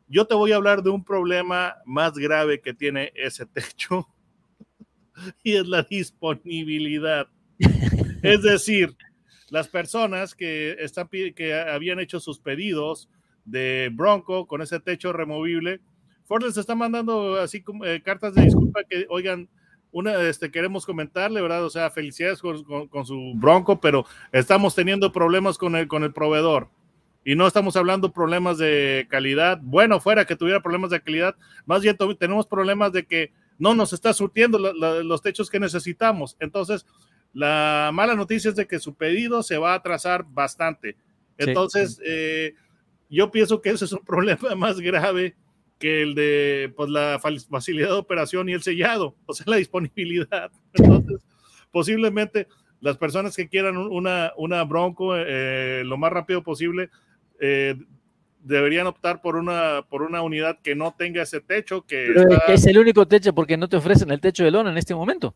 Yo 0.08 0.26
te 0.26 0.34
voy 0.34 0.52
a 0.52 0.56
hablar 0.56 0.82
de 0.82 0.90
un 0.90 1.04
problema 1.04 1.76
más 1.84 2.14
grave 2.14 2.60
que 2.60 2.74
tiene 2.74 3.12
ese 3.14 3.46
techo 3.46 4.08
y 5.42 5.54
es 5.54 5.66
la 5.68 5.82
disponibilidad. 5.82 7.28
es 8.22 8.42
decir, 8.42 8.96
las 9.50 9.68
personas 9.68 10.34
que, 10.34 10.76
están, 10.80 11.08
que 11.08 11.54
habían 11.54 12.00
hecho 12.00 12.20
sus 12.20 12.38
pedidos 12.40 13.08
de 13.44 13.90
Bronco 13.92 14.46
con 14.46 14.62
ese 14.62 14.80
techo 14.80 15.12
removible, 15.12 15.80
Ford 16.28 16.44
les 16.44 16.58
está 16.58 16.74
mandando 16.74 17.40
así 17.40 17.62
como 17.62 17.86
eh, 17.86 18.02
cartas 18.02 18.34
de 18.34 18.42
disculpa 18.42 18.84
que, 18.84 19.06
oigan, 19.08 19.48
una, 19.90 20.20
este, 20.20 20.50
queremos 20.50 20.84
comentarle, 20.84 21.40
¿verdad? 21.40 21.64
O 21.64 21.70
sea, 21.70 21.90
felicidades 21.90 22.42
con, 22.42 23.06
su 23.06 23.32
Bronco, 23.34 23.80
pero 23.80 24.04
estamos 24.30 24.74
teniendo 24.74 25.10
problemas 25.10 25.56
con 25.56 25.74
el, 25.74 25.88
con 25.88 26.04
el 26.04 26.12
proveedor. 26.12 26.68
Y 27.24 27.34
no 27.34 27.46
estamos 27.46 27.76
hablando 27.76 28.12
problemas 28.12 28.58
de 28.58 29.06
calidad. 29.08 29.58
Bueno, 29.62 30.00
fuera 30.00 30.26
que 30.26 30.36
tuviera 30.36 30.62
problemas 30.62 30.90
de 30.90 31.00
calidad, 31.00 31.34
más 31.64 31.80
bien 31.80 31.96
tenemos 32.18 32.46
problemas 32.46 32.92
de 32.92 33.06
que 33.06 33.32
no 33.58 33.74
nos 33.74 33.94
está 33.94 34.12
surtiendo 34.12 34.58
los 34.58 35.22
techos 35.22 35.48
que 35.48 35.58
necesitamos. 35.58 36.36
Entonces, 36.40 36.86
la 37.32 37.90
mala 37.92 38.14
noticia 38.14 38.50
es 38.50 38.56
de 38.56 38.66
que 38.66 38.78
su 38.78 38.94
pedido 38.94 39.42
se 39.42 39.56
va 39.56 39.72
a 39.72 39.76
atrasar 39.76 40.26
bastante. 40.28 40.96
Entonces, 41.38 42.00
eh, 42.04 42.54
yo 43.08 43.30
pienso 43.30 43.62
que 43.62 43.70
ese 43.70 43.86
es 43.86 43.92
un 43.92 44.00
problema 44.04 44.54
más 44.54 44.78
grave 44.78 45.34
que 45.78 46.02
el 46.02 46.14
de 46.14 46.72
pues, 46.76 46.90
la 46.90 47.20
facilidad 47.50 47.88
de 47.88 47.94
operación 47.94 48.48
y 48.48 48.52
el 48.52 48.62
sellado, 48.62 49.14
o 49.26 49.34
sea, 49.34 49.44
la 49.48 49.56
disponibilidad. 49.56 50.50
Entonces, 50.72 51.24
posiblemente 51.70 52.46
las 52.80 52.96
personas 52.96 53.34
que 53.34 53.48
quieran 53.48 53.76
una, 53.76 54.32
una 54.36 54.62
Bronco 54.64 55.16
eh, 55.16 55.82
lo 55.84 55.96
más 55.96 56.12
rápido 56.12 56.42
posible 56.42 56.90
eh, 57.40 57.74
deberían 58.42 58.86
optar 58.86 59.20
por 59.20 59.36
una, 59.36 59.82
por 59.88 60.02
una 60.02 60.22
unidad 60.22 60.58
que 60.62 60.74
no 60.74 60.94
tenga 60.96 61.22
ese 61.22 61.40
techo. 61.40 61.82
Que, 61.82 62.14
es 62.48 62.66
el 62.66 62.78
único 62.78 63.06
techo 63.06 63.34
porque 63.34 63.56
no 63.56 63.68
te 63.68 63.76
ofrecen 63.76 64.10
el 64.10 64.20
techo 64.20 64.44
de 64.44 64.50
lona 64.50 64.70
en 64.70 64.78
este 64.78 64.94
momento. 64.94 65.34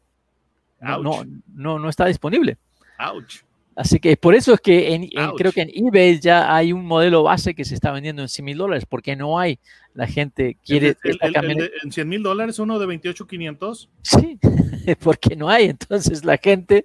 No, 0.81 1.25
no, 1.55 1.79
no, 1.79 1.89
está 1.89 2.07
disponible. 2.07 2.59
Ouch. 2.99 3.43
Así 3.75 3.99
que 4.01 4.17
por 4.19 4.35
eso 4.35 4.53
es 4.53 4.61
que 4.61 4.95
en, 4.95 5.09
creo 5.37 5.51
que 5.51 5.63
en 5.63 5.71
eBay 5.75 6.21
ya 6.21 6.55
hay 6.55 6.73
un 6.75 6.85
modelo 6.85 7.23
base 7.23 7.55
que 7.55 7.65
se 7.65 7.75
está 7.75 7.91
vendiendo 7.91 8.21
en 8.21 8.29
100 8.29 8.45
mil 8.45 8.59
dólares, 8.59 8.85
porque 8.89 9.17
no 9.17 9.39
hay. 9.39 9.59
La 9.95 10.07
gente 10.07 10.57
quiere 10.65 10.89
El- 10.89 10.97
el- 11.05 11.11
esta 11.13 11.27
el- 11.27 11.29
el 11.31 11.35
camioneta. 11.35 11.65
de- 11.65 11.73
en 11.83 11.93
100 11.93 12.09
mil 12.09 12.23
dólares, 12.23 12.59
uno 12.59 12.79
de 12.79 12.87
28,500. 12.87 13.89
Sí, 14.03 14.39
porque 15.01 15.37
no 15.37 15.49
hay. 15.49 15.67
Entonces 15.67 16.25
la 16.25 16.37
gente, 16.37 16.85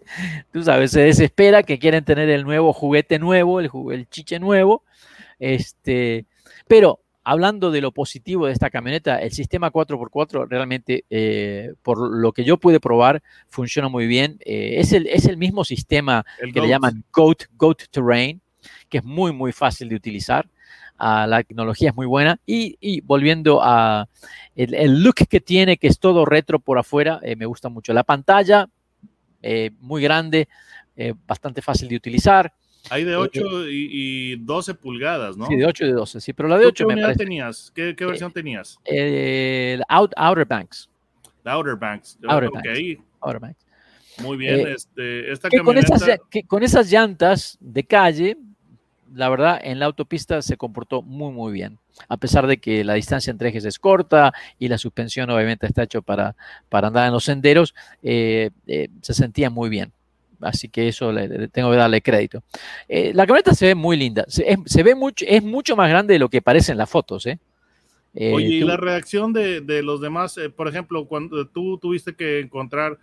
tú 0.53 0.63
sabes, 0.63 0.91
se 0.91 1.01
desespera 1.01 1.63
que 1.63 1.77
quieren 1.79 2.05
tener 2.05 2.29
el 2.29 2.43
nuevo 2.43 2.71
juguete 2.71 3.19
nuevo, 3.19 3.59
el, 3.59 3.69
el 3.91 4.07
chiche 4.09 4.39
nuevo. 4.39 4.83
Este, 5.39 6.25
pero 6.67 6.99
hablando 7.27 7.71
de 7.71 7.81
lo 7.81 7.91
positivo 7.91 8.47
de 8.47 8.53
esta 8.53 8.69
camioneta, 8.69 9.17
el 9.17 9.33
sistema 9.33 9.69
4x4 9.69 10.47
realmente, 10.47 11.03
eh, 11.09 11.73
por 11.83 11.97
lo 11.99 12.31
que 12.31 12.45
yo 12.45 12.55
pude 12.57 12.79
probar, 12.79 13.21
funciona 13.49 13.89
muy 13.89 14.07
bien. 14.07 14.37
Eh, 14.45 14.75
es, 14.77 14.93
el, 14.93 15.07
es 15.07 15.25
el 15.25 15.35
mismo 15.35 15.65
sistema 15.65 16.25
El 16.39 16.53
que 16.53 16.61
le 16.61 16.69
llaman 16.69 17.03
Goat, 17.11 17.43
Goat 17.57 17.83
Terrain, 17.91 18.39
que 18.87 18.99
es 18.99 19.03
muy, 19.03 19.33
muy 19.33 19.51
fácil 19.51 19.89
de 19.89 19.95
utilizar. 19.95 20.47
Ah, 20.97 21.27
la 21.27 21.43
tecnología 21.43 21.89
es 21.89 21.95
muy 21.97 22.05
buena. 22.05 22.39
Y, 22.45 22.77
y 22.79 23.01
volviendo 23.01 23.59
a 23.61 24.07
el, 24.55 24.73
el 24.73 25.03
look 25.03 25.27
que 25.29 25.41
tiene, 25.41 25.75
que 25.75 25.87
es 25.87 25.99
todo 25.99 26.23
retro 26.23 26.59
por 26.59 26.79
afuera, 26.79 27.19
eh, 27.23 27.35
me 27.35 27.45
gusta 27.45 27.67
mucho. 27.67 27.91
La 27.91 28.05
pantalla, 28.05 28.69
eh, 29.41 29.71
muy 29.81 30.01
grande, 30.01 30.47
eh, 30.95 31.13
bastante 31.27 31.61
fácil 31.61 31.89
de 31.89 31.97
utilizar. 31.97 32.53
Hay 32.89 33.03
de 33.03 33.13
Eh, 33.13 33.15
8 33.17 33.69
y, 33.69 33.89
y 33.91 34.35
12 34.37 34.73
pulgadas, 34.75 35.35
¿no? 35.37 35.47
Sí, 35.47 35.55
de 35.55 35.65
8 35.65 35.85
y 35.85 35.87
de 35.87 35.93
12, 35.93 36.21
sí, 36.21 36.33
pero 36.33 36.49
la 36.49 36.57
de 36.57 36.63
¿Tú 36.63 36.69
8 36.69 36.87
¿Qué 36.87 36.95
me 36.95 37.01
parece. 37.01 37.19
tenías? 37.23 37.71
¿Qué, 37.75 37.95
qué 37.95 38.05
versión 38.05 38.31
tenías? 38.31 38.79
eh, 38.85 39.73
el 39.77 39.83
Out- 39.89 40.13
Outer 40.15 40.45
Banks. 40.45 40.89
La 41.43 41.53
Outer 41.53 41.75
Banks. 41.75 42.17
Outer 42.27 42.49
ok, 42.49 42.53
Banks. 42.55 42.99
Outer 43.21 43.39
Banks. 43.39 43.65
muy 44.21 44.37
bien. 44.37 44.59
Eh, 44.67 44.73
este, 44.75 45.31
esta 45.31 45.49
que 45.49 45.57
con, 45.57 45.67
camioneta. 45.67 45.95
esas, 45.95 46.07
ya- 46.07 46.17
que 46.29 46.43
con 46.43 46.63
esas 46.63 46.89
llantas 46.91 47.57
de 47.61 47.83
calle, 47.83 48.37
la 49.13 49.29
verdad, 49.29 49.59
en 49.63 49.79
la 49.79 49.85
autopista 49.85 50.41
se 50.41 50.57
comportó 50.57 51.01
muy, 51.01 51.31
muy 51.31 51.53
bien. 51.53 51.77
A 52.09 52.17
pesar 52.17 52.45
de 52.45 52.57
que 52.57 52.83
la 52.83 52.93
distancia 52.93 53.31
entre 53.31 53.49
ejes 53.49 53.65
es 53.65 53.79
corta 53.79 54.33
y 54.59 54.67
la 54.67 54.77
suspensión 54.77 55.29
obviamente 55.29 55.65
está 55.65 55.83
hecho 55.83 56.01
para, 56.01 56.35
para 56.69 56.87
andar 56.89 57.07
en 57.07 57.13
los 57.13 57.23
senderos, 57.23 57.73
eh, 58.03 58.51
eh, 58.67 58.89
se 59.01 59.13
sentía 59.13 59.49
muy 59.49 59.69
bien. 59.69 59.91
Así 60.41 60.69
que 60.69 60.87
eso 60.87 61.11
le, 61.11 61.27
le 61.27 61.47
tengo 61.47 61.71
que 61.71 61.77
darle 61.77 62.01
crédito. 62.01 62.43
Eh, 62.87 63.11
la 63.13 63.25
camioneta 63.25 63.53
se 63.53 63.67
ve 63.67 63.75
muy 63.75 63.97
linda. 63.97 64.25
Se, 64.27 64.49
es, 64.51 64.57
se 64.65 64.83
ve 64.83 64.95
mucho, 64.95 65.25
es 65.27 65.43
mucho 65.43 65.75
más 65.75 65.89
grande 65.89 66.13
de 66.13 66.19
lo 66.19 66.29
que 66.29 66.41
parece 66.41 66.71
en 66.71 66.77
las 66.77 66.89
fotos. 66.89 67.25
¿eh? 67.25 67.39
Eh, 68.13 68.33
Oye, 68.33 68.47
y 68.47 68.59
tú- 68.61 68.67
la 68.67 68.77
reacción 68.77 69.33
de, 69.33 69.61
de 69.61 69.83
los 69.83 70.01
demás, 70.01 70.37
eh, 70.37 70.49
por 70.49 70.67
ejemplo, 70.67 71.05
cuando 71.07 71.47
tú 71.47 71.77
tuviste 71.77 72.15
que 72.15 72.39
encontrar 72.39 72.97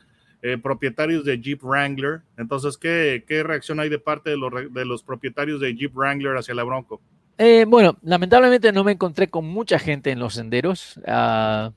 propietarios 0.62 1.24
de 1.24 1.40
Jeep 1.40 1.62
Wrangler, 1.64 2.20
entonces, 2.36 2.76
¿qué, 2.76 3.24
qué 3.26 3.42
reacción 3.42 3.80
hay 3.80 3.88
de 3.88 3.98
parte 3.98 4.28
de 4.28 4.36
los, 4.36 4.52
re- 4.52 4.68
de 4.68 4.84
los 4.84 5.02
propietarios 5.02 5.58
de 5.58 5.74
Jeep 5.74 5.94
Wrangler 5.96 6.36
hacia 6.36 6.54
la 6.54 6.64
Bronco? 6.64 7.00
Eh, 7.38 7.64
bueno, 7.66 7.96
lamentablemente 8.02 8.70
no 8.70 8.84
me 8.84 8.92
encontré 8.92 9.28
con 9.28 9.46
mucha 9.46 9.78
gente 9.78 10.10
en 10.10 10.18
los 10.18 10.34
senderos. 10.34 11.00
Ah, 11.06 11.72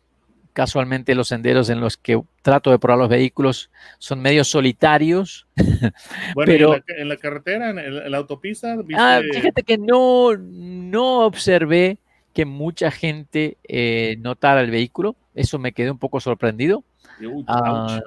casualmente 0.57 1.13
los 1.13 1.27
senderos 1.27 1.69
en 1.69 1.79
los 1.79 1.97
que 1.97 2.19
trato 2.41 2.71
de 2.71 2.79
probar 2.79 2.97
los 2.97 3.09
vehículos 3.09 3.69
son 3.99 4.21
medio 4.23 4.43
solitarios. 4.43 5.45
Bueno, 6.33 6.51
Pero- 6.51 6.69
¿y 6.71 6.73
en, 6.73 6.83
la, 6.87 7.01
en 7.03 7.09
la 7.09 7.17
carretera, 7.17 7.69
en, 7.69 7.77
el- 7.77 7.97
en 7.99 8.11
la 8.11 8.17
autopista, 8.17 8.75
¿viste? 8.77 8.95
Ah, 8.97 9.21
fíjate 9.31 9.61
que 9.61 9.77
no, 9.77 10.35
no 10.35 11.19
observé 11.27 11.99
que 12.33 12.45
mucha 12.45 12.89
gente 12.89 13.57
eh, 13.67 14.15
notara 14.19 14.61
el 14.61 14.71
vehículo. 14.71 15.15
Eso 15.35 15.59
me 15.59 15.73
quedé 15.73 15.91
un 15.91 15.99
poco 15.99 16.19
sorprendido. 16.19 16.83
Uy, 17.21 17.43
Ah. 17.47 18.01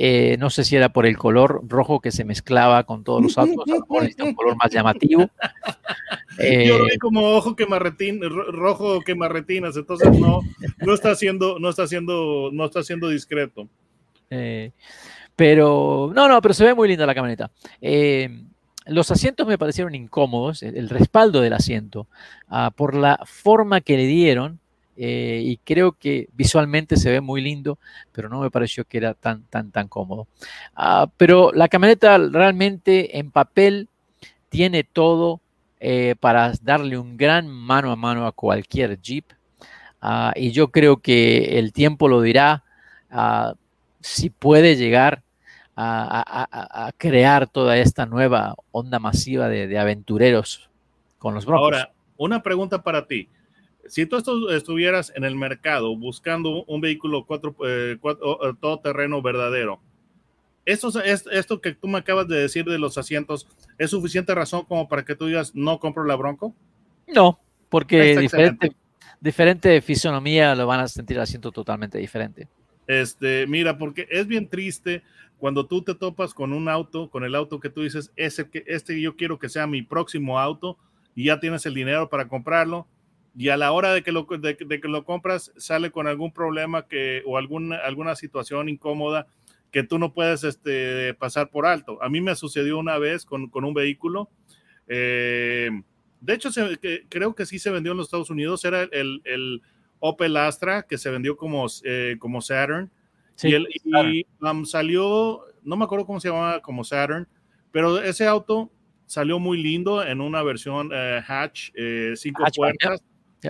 Eh, 0.00 0.36
no 0.38 0.48
sé 0.48 0.64
si 0.64 0.76
era 0.76 0.90
por 0.90 1.06
el 1.06 1.18
color 1.18 1.60
rojo 1.68 2.00
que 2.00 2.12
se 2.12 2.24
mezclaba 2.24 2.84
con 2.84 3.02
todos 3.02 3.20
los 3.20 3.36
autos, 3.36 3.64
a 3.66 3.70
lo 3.70 3.80
mejor 3.80 4.02
necesita 4.02 4.24
un 4.24 4.34
color 4.34 4.56
más 4.56 4.70
llamativo. 4.70 5.22
Yo 6.38 6.78
lo 6.78 6.84
Eh, 6.84 6.90
vi 6.92 6.98
como 6.98 7.32
ojo 7.32 7.56
que 7.56 7.66
rojo 7.66 9.00
que 9.00 9.14
marretinas, 9.16 9.76
entonces 9.76 10.08
no, 10.20 10.40
no 10.78 10.94
está 10.94 11.10
haciendo, 11.10 11.58
no 11.58 11.68
está 11.68 11.82
haciendo, 11.82 12.50
no 12.52 12.66
está 12.66 12.84
siendo 12.84 13.08
discreto. 13.08 13.68
Eh, 14.30 14.70
pero, 15.34 16.12
no, 16.14 16.28
no, 16.28 16.40
pero 16.40 16.54
se 16.54 16.64
ve 16.64 16.74
muy 16.74 16.86
linda 16.86 17.04
la 17.04 17.14
camioneta. 17.14 17.50
Los 18.88 19.10
asientos 19.10 19.46
me 19.46 19.58
parecieron 19.58 19.94
incómodos, 19.94 20.62
el, 20.62 20.76
el 20.76 20.88
respaldo 20.88 21.40
del 21.40 21.52
asiento, 21.52 22.06
ah, 22.48 22.70
por 22.74 22.94
la 22.94 23.20
forma 23.26 23.82
que 23.82 23.96
le 23.98 24.06
dieron, 24.06 24.60
eh, 25.00 25.40
y 25.44 25.58
creo 25.58 25.92
que 25.92 26.28
visualmente 26.32 26.96
se 26.96 27.12
ve 27.12 27.20
muy 27.20 27.40
lindo, 27.40 27.78
pero 28.10 28.28
no 28.28 28.40
me 28.40 28.50
pareció 28.50 28.84
que 28.84 28.98
era 28.98 29.14
tan, 29.14 29.44
tan, 29.44 29.70
tan 29.70 29.86
cómodo. 29.86 30.26
Ah, 30.74 31.08
pero 31.16 31.52
la 31.52 31.68
camioneta 31.68 32.18
realmente 32.18 33.16
en 33.16 33.30
papel 33.30 33.88
tiene 34.48 34.82
todo 34.82 35.40
eh, 35.78 36.16
para 36.18 36.52
darle 36.62 36.98
un 36.98 37.16
gran 37.16 37.48
mano 37.48 37.92
a 37.92 37.96
mano 37.96 38.26
a 38.26 38.32
cualquier 38.32 39.00
Jeep. 39.00 39.24
Ah, 40.00 40.32
y 40.34 40.50
yo 40.50 40.72
creo 40.72 40.96
que 40.96 41.60
el 41.60 41.72
tiempo 41.72 42.08
lo 42.08 42.20
dirá. 42.20 42.64
ah, 43.10 43.54
si 44.00 44.30
puede 44.30 44.74
llegar 44.76 45.22
a, 45.76 46.90
crear 46.96 47.46
toda 47.46 47.76
esta 47.76 48.06
nueva 48.06 48.56
onda 48.72 48.98
masiva 48.98 49.48
de 49.48 49.78
aventureros 49.78 50.68
con 51.18 51.34
los 51.34 51.46
Broncos. 51.46 51.64
Ahora, 51.64 51.92
una 52.16 52.42
pregunta 52.42 52.82
para 52.82 53.06
ti. 53.06 53.28
Si 53.86 54.06
tú 54.06 54.16
estu- 54.16 54.50
estuvieras 54.52 55.12
en 55.16 55.24
el 55.24 55.34
mercado 55.36 55.96
buscando 55.96 56.64
un 56.64 56.80
vehículo 56.80 57.24
cuatro, 57.24 57.54
eh, 57.66 57.96
cuatro- 58.00 58.50
eh, 58.50 58.54
todoterreno 58.60 59.22
verdadero, 59.22 59.80
esto, 60.66 60.88
es, 61.02 61.24
esto 61.32 61.60
que 61.60 61.72
tú 61.72 61.88
me 61.88 61.98
acabas 61.98 62.28
de 62.28 62.36
decir 62.38 62.64
de 62.66 62.78
los 62.78 62.98
asientos, 62.98 63.46
¿es 63.78 63.90
suficiente 63.90 64.34
razón 64.34 64.64
como 64.66 64.86
para 64.88 65.04
que 65.04 65.14
tú 65.14 65.26
digas 65.26 65.54
no 65.54 65.78
compro 65.78 66.04
la 66.04 66.16
Bronco? 66.16 66.54
no, 67.06 67.40
porque 67.70 68.10
Está 68.10 68.20
diferente, 68.20 68.72
diferente 69.20 69.80
fisonomía 69.80 70.54
lo 70.54 70.66
van 70.66 70.80
a 70.80 70.88
sentir 70.88 71.18
asiento 71.18 71.50
totalmente 71.52 71.96
diferente. 71.98 72.46
Este, 72.86 73.46
mira, 73.46 73.78
porque 73.78 74.06
es 74.10 74.26
bien 74.26 74.48
triste 74.48 75.02
cuando 75.38 75.66
tú 75.66 75.82
te 75.82 75.94
topas 75.94 76.34
con 76.34 76.52
un 76.52 76.68
auto, 76.68 77.08
con 77.08 77.24
el 77.24 77.34
auto 77.34 77.60
que 77.60 77.70
tú 77.70 77.82
dices, 77.82 78.12
ese 78.16 78.50
que 78.50 78.64
este 78.66 79.00
yo 79.00 79.16
quiero 79.16 79.38
que 79.38 79.48
sea 79.48 79.66
mi 79.66 79.82
próximo 79.82 80.38
auto 80.38 80.76
y 81.14 81.24
ya 81.26 81.40
tienes 81.40 81.64
el 81.64 81.74
dinero 81.74 82.08
para 82.10 82.28
comprarlo 82.28 82.86
y 83.36 83.48
a 83.50 83.56
la 83.56 83.72
hora 83.72 83.92
de 83.92 84.02
que 84.02 84.12
lo, 84.12 84.24
de, 84.24 84.56
de 84.58 84.80
que 84.80 84.88
lo 84.88 85.04
compras 85.04 85.52
sale 85.56 85.90
con 85.90 86.06
algún 86.06 86.32
problema 86.32 86.86
que 86.86 87.22
o 87.26 87.38
alguna, 87.38 87.76
alguna 87.76 88.14
situación 88.16 88.68
incómoda 88.68 89.26
que 89.70 89.82
tú 89.82 89.98
no 89.98 90.12
puedes 90.14 90.44
este, 90.44 91.14
pasar 91.14 91.50
por 91.50 91.66
alto. 91.66 92.02
A 92.02 92.08
mí 92.08 92.20
me 92.20 92.34
sucedió 92.34 92.78
una 92.78 92.98
vez 92.98 93.24
con, 93.24 93.48
con 93.48 93.64
un 93.64 93.74
vehículo. 93.74 94.30
eh, 94.86 95.70
de 96.20 96.34
hecho, 96.34 96.50
se- 96.50 96.78
que- 96.78 97.04
creo 97.08 97.34
que 97.34 97.46
sí 97.46 97.58
se 97.58 97.70
vendió 97.70 97.92
en 97.92 97.98
los 97.98 98.06
Estados 98.08 98.30
Unidos. 98.30 98.64
Era 98.64 98.82
el, 98.82 99.20
el 99.24 99.62
Opel 100.00 100.36
Astra 100.36 100.82
que 100.82 100.98
se 100.98 101.10
vendió 101.10 101.36
como, 101.36 101.66
eh, 101.84 102.16
como 102.18 102.40
Saturn. 102.40 102.90
Sí, 103.36 103.50
y 103.50 103.54
él- 103.54 103.68
y, 103.84 104.26
um, 104.40 104.64
salió, 104.64 105.42
no 105.62 105.76
me 105.76 105.84
acuerdo 105.84 106.06
cómo 106.06 106.18
se 106.18 106.28
llamaba, 106.28 106.60
como 106.60 106.82
Saturn, 106.82 107.28
pero 107.70 108.00
ese 108.00 108.26
auto 108.26 108.70
salió 109.06 109.38
muy 109.38 109.62
lindo 109.62 110.02
en 110.04 110.20
una 110.20 110.42
versión 110.42 110.90
eh, 110.92 111.20
hatch, 111.26 111.70
cinco 112.16 112.42
puertas, 112.56 113.00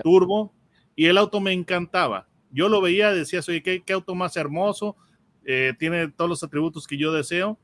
Turbo, 0.03 0.53
y 0.95 1.05
el 1.05 1.17
auto 1.17 1.39
me 1.39 1.53
encantaba. 1.53 2.27
Yo 2.51 2.67
lo 2.67 2.81
veía, 2.81 3.13
decía, 3.13 3.41
oye, 3.47 3.61
qué, 3.61 3.93
auto 3.93 4.15
más 4.15 4.35
hermoso, 4.37 4.95
eh, 5.45 5.73
tiene 5.79 6.09
todos 6.09 6.29
los 6.29 6.43
atributos 6.43 6.87
que 6.87 6.97
yo 6.97 7.11
deseo, 7.13 7.57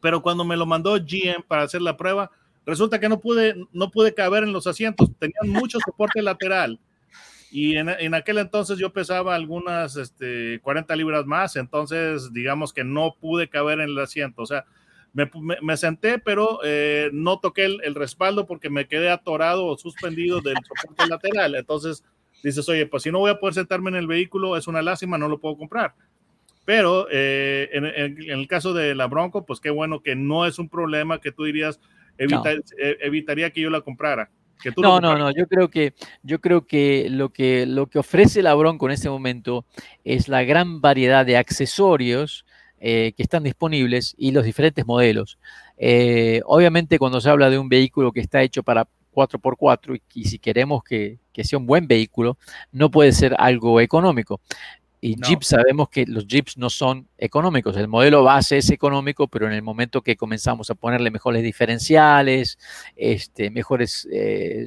pero 0.00 0.22
cuando 0.22 0.44
me 0.44 0.56
lo 0.56 0.66
mandó 0.66 0.94
GM 0.96 1.42
para 1.46 1.62
hacer 1.62 1.82
la 1.82 1.96
prueba, 1.96 2.30
resulta 2.66 2.98
que 3.00 3.08
no 3.08 3.20
pude, 3.20 3.54
no 3.72 3.90
pude 3.90 4.14
caber 4.14 4.42
en 4.42 4.52
los 4.52 4.66
asientos, 4.66 5.10
tenían 5.18 5.48
mucho 5.48 5.78
soporte 5.84 6.22
lateral. 6.22 6.78
Y 7.52 7.76
en, 7.76 7.88
en 7.88 8.14
aquel 8.14 8.38
entonces 8.38 8.78
yo 8.78 8.92
pesaba 8.92 9.34
algunas 9.34 9.96
este, 9.96 10.60
40 10.62 10.94
libras 10.96 11.26
más, 11.26 11.56
entonces 11.56 12.32
digamos 12.32 12.72
que 12.72 12.84
no 12.84 13.16
pude 13.20 13.48
caber 13.48 13.80
en 13.80 13.88
el 13.88 13.98
asiento. 13.98 14.42
O 14.42 14.46
sea, 14.46 14.64
me, 15.12 15.28
me- 15.40 15.56
me 15.62 15.76
senté, 15.76 16.18
pero 16.18 16.60
eh, 16.64 17.10
no 17.12 17.38
toqué 17.40 17.64
el, 17.64 17.80
el 17.84 17.94
respaldo 17.94 18.46
porque 18.46 18.70
me 18.70 18.86
quedé 18.86 19.10
atorado 19.10 19.66
o 19.66 19.76
suspendido 19.78 20.40
del 20.40 20.56
soporte 20.66 21.06
lateral. 21.08 21.54
Entonces 21.54 22.04
dices, 22.42 22.68
oye, 22.68 22.86
pues 22.86 23.02
si 23.02 23.10
no 23.10 23.18
voy 23.18 23.30
a 23.30 23.38
poder 23.40 23.54
sentarme 23.54 23.90
en 23.90 23.96
el 23.96 24.06
vehículo, 24.06 24.56
es 24.56 24.66
una 24.68 24.82
lástima, 24.82 25.18
no 25.18 25.28
lo 25.28 25.38
puedo 25.38 25.56
comprar. 25.56 25.94
Pero 26.64 27.06
eh, 27.10 27.68
en, 27.72 27.84
en- 27.86 28.22
en 28.22 28.38
el 28.38 28.46
caso 28.46 28.72
de 28.74 28.94
la 28.94 29.06
Bronco, 29.06 29.44
pues 29.44 29.60
qué 29.60 29.70
bueno 29.70 30.00
que 30.02 30.14
no 30.14 30.46
es 30.46 30.58
un 30.58 30.68
problema 30.68 31.20
que 31.20 31.32
tú 31.32 31.44
dirías, 31.44 31.80
evita- 32.18 32.52
eh, 32.78 32.98
evitaría 33.00 33.50
que 33.50 33.60
yo 33.62 33.70
la 33.70 33.80
comprara. 33.80 34.30
Que 34.62 34.70
tú 34.70 34.82
No, 34.82 35.00
no, 35.00 35.16
no. 35.16 35.30
Yo 35.34 35.46
creo 35.48 35.68
que, 35.70 35.94
yo 36.22 36.38
creo 36.38 36.66
que 36.66 37.08
lo 37.10 37.30
que 37.30 37.64
lo 37.64 37.86
que 37.86 37.98
ofrece 37.98 38.42
la 38.42 38.52
Bronco 38.54 38.86
en 38.86 38.92
este 38.92 39.08
momento 39.08 39.64
es 40.04 40.28
la 40.28 40.44
gran 40.44 40.82
variedad 40.82 41.24
de 41.24 41.38
accesorios 41.38 42.44
eh, 42.80 43.12
que 43.14 43.22
están 43.22 43.42
disponibles 43.42 44.14
y 44.16 44.32
los 44.32 44.44
diferentes 44.44 44.86
modelos. 44.86 45.38
Eh, 45.76 46.40
obviamente, 46.46 46.98
cuando 46.98 47.20
se 47.20 47.28
habla 47.28 47.50
de 47.50 47.58
un 47.58 47.68
vehículo 47.68 48.10
que 48.10 48.20
está 48.20 48.42
hecho 48.42 48.62
para 48.62 48.88
4x4 49.12 50.00
y, 50.14 50.20
y 50.20 50.24
si 50.24 50.38
queremos 50.38 50.82
que, 50.82 51.18
que 51.32 51.44
sea 51.44 51.58
un 51.58 51.66
buen 51.66 51.86
vehículo, 51.86 52.38
no 52.72 52.90
puede 52.90 53.12
ser 53.12 53.34
algo 53.38 53.80
económico. 53.80 54.40
Y 55.02 55.16
No. 55.16 55.26
Jeep 55.28 55.42
sabemos 55.42 55.88
que 55.88 56.04
los 56.06 56.26
Jeeps 56.26 56.58
no 56.58 56.68
son 56.68 57.08
económicos. 57.16 57.74
El 57.76 57.88
modelo 57.88 58.22
base 58.22 58.58
es 58.58 58.68
económico, 58.70 59.28
pero 59.28 59.46
en 59.46 59.52
el 59.54 59.62
momento 59.62 60.02
que 60.02 60.14
comenzamos 60.16 60.68
a 60.70 60.74
ponerle 60.74 61.10
mejores 61.10 61.42
diferenciales, 61.42 62.58
este, 62.96 63.50
mejores 63.50 64.06
eh, 64.12 64.66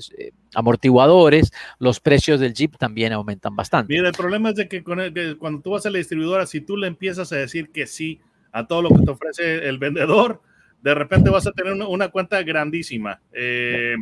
amortiguadores, 0.56 1.52
los 1.80 2.00
precios 2.00 2.40
del 2.40 2.54
Jeep 2.54 2.78
también 2.78 3.14
aumentan 3.14 3.56
bastante. 3.56 3.94
Mira, 3.94 4.08
el 4.10 4.16
problema 4.16 4.50
es 4.50 4.56
de 4.56 4.68
que, 4.68 4.84
con 4.84 5.00
el- 5.00 5.14
que 5.14 5.36
cuando 5.38 5.62
tú 5.62 5.72
vas 5.72 5.86
a 5.86 5.90
la 5.90 5.98
distribuidora, 6.00 6.46
si 6.46 6.62
tú 6.62 6.78
le 6.78 6.88
empiezas 6.88 7.32
a 7.32 7.36
decir 7.38 7.70
que 7.72 7.86
sí 7.86 8.20
a 8.52 8.66
todo 8.66 8.82
lo 8.82 8.90
que 8.90 9.04
te 9.04 9.12
ofrece 9.12 9.68
el 9.68 9.78
vendedor, 9.78 10.42
de 10.82 10.94
repente 10.96 11.30
vas 11.30 11.48
a 11.48 11.52
tener 11.52 11.74
una, 11.74 11.88
una 11.88 12.08
cuenta 12.10 12.42
grandísima. 12.44 13.22
Eh, 13.32 13.96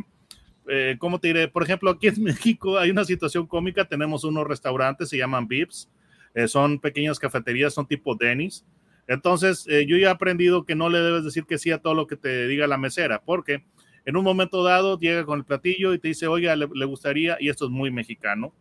eh, 0.68 0.96
¿Cómo 0.98 1.18
te 1.18 1.28
diré? 1.28 1.48
Por 1.48 1.62
ejemplo, 1.62 1.90
aquí 1.90 2.08
en 2.08 2.22
México 2.22 2.78
hay 2.78 2.90
una 2.90 3.04
situación 3.04 3.46
cómica. 3.46 3.84
Tenemos 3.84 4.24
unos 4.24 4.46
restaurantes, 4.46 5.08
se 5.08 5.16
llaman 5.18 5.46
Vips. 5.46 5.88
Eh, 6.34 6.48
son 6.48 6.78
pequeñas 6.78 7.18
cafeterías, 7.18 7.74
son 7.74 7.86
tipo 7.86 8.14
Denny's. 8.14 8.64
Entonces, 9.06 9.66
eh, 9.68 9.84
yo 9.86 9.96
ya 9.96 10.08
he 10.08 10.10
aprendido 10.10 10.64
que 10.64 10.74
no 10.74 10.88
le 10.88 10.98
debes 11.00 11.24
decir 11.24 11.44
que 11.44 11.58
sí 11.58 11.70
a 11.70 11.78
todo 11.78 11.94
lo 11.94 12.06
que 12.06 12.16
te 12.16 12.46
diga 12.46 12.66
la 12.66 12.78
mesera, 12.78 13.22
porque 13.22 13.64
en 14.04 14.16
un 14.16 14.24
momento 14.24 14.62
dado 14.62 14.98
llega 14.98 15.24
con 15.24 15.38
el 15.38 15.44
platillo 15.44 15.92
y 15.92 15.98
te 15.98 16.08
dice, 16.08 16.26
oiga, 16.26 16.56
le, 16.56 16.84
gustaría, 16.84 17.36
y 17.40 17.48
esto 17.48 17.66
es 17.66 17.70
muy 17.70 17.90
mexicano, 17.90 18.54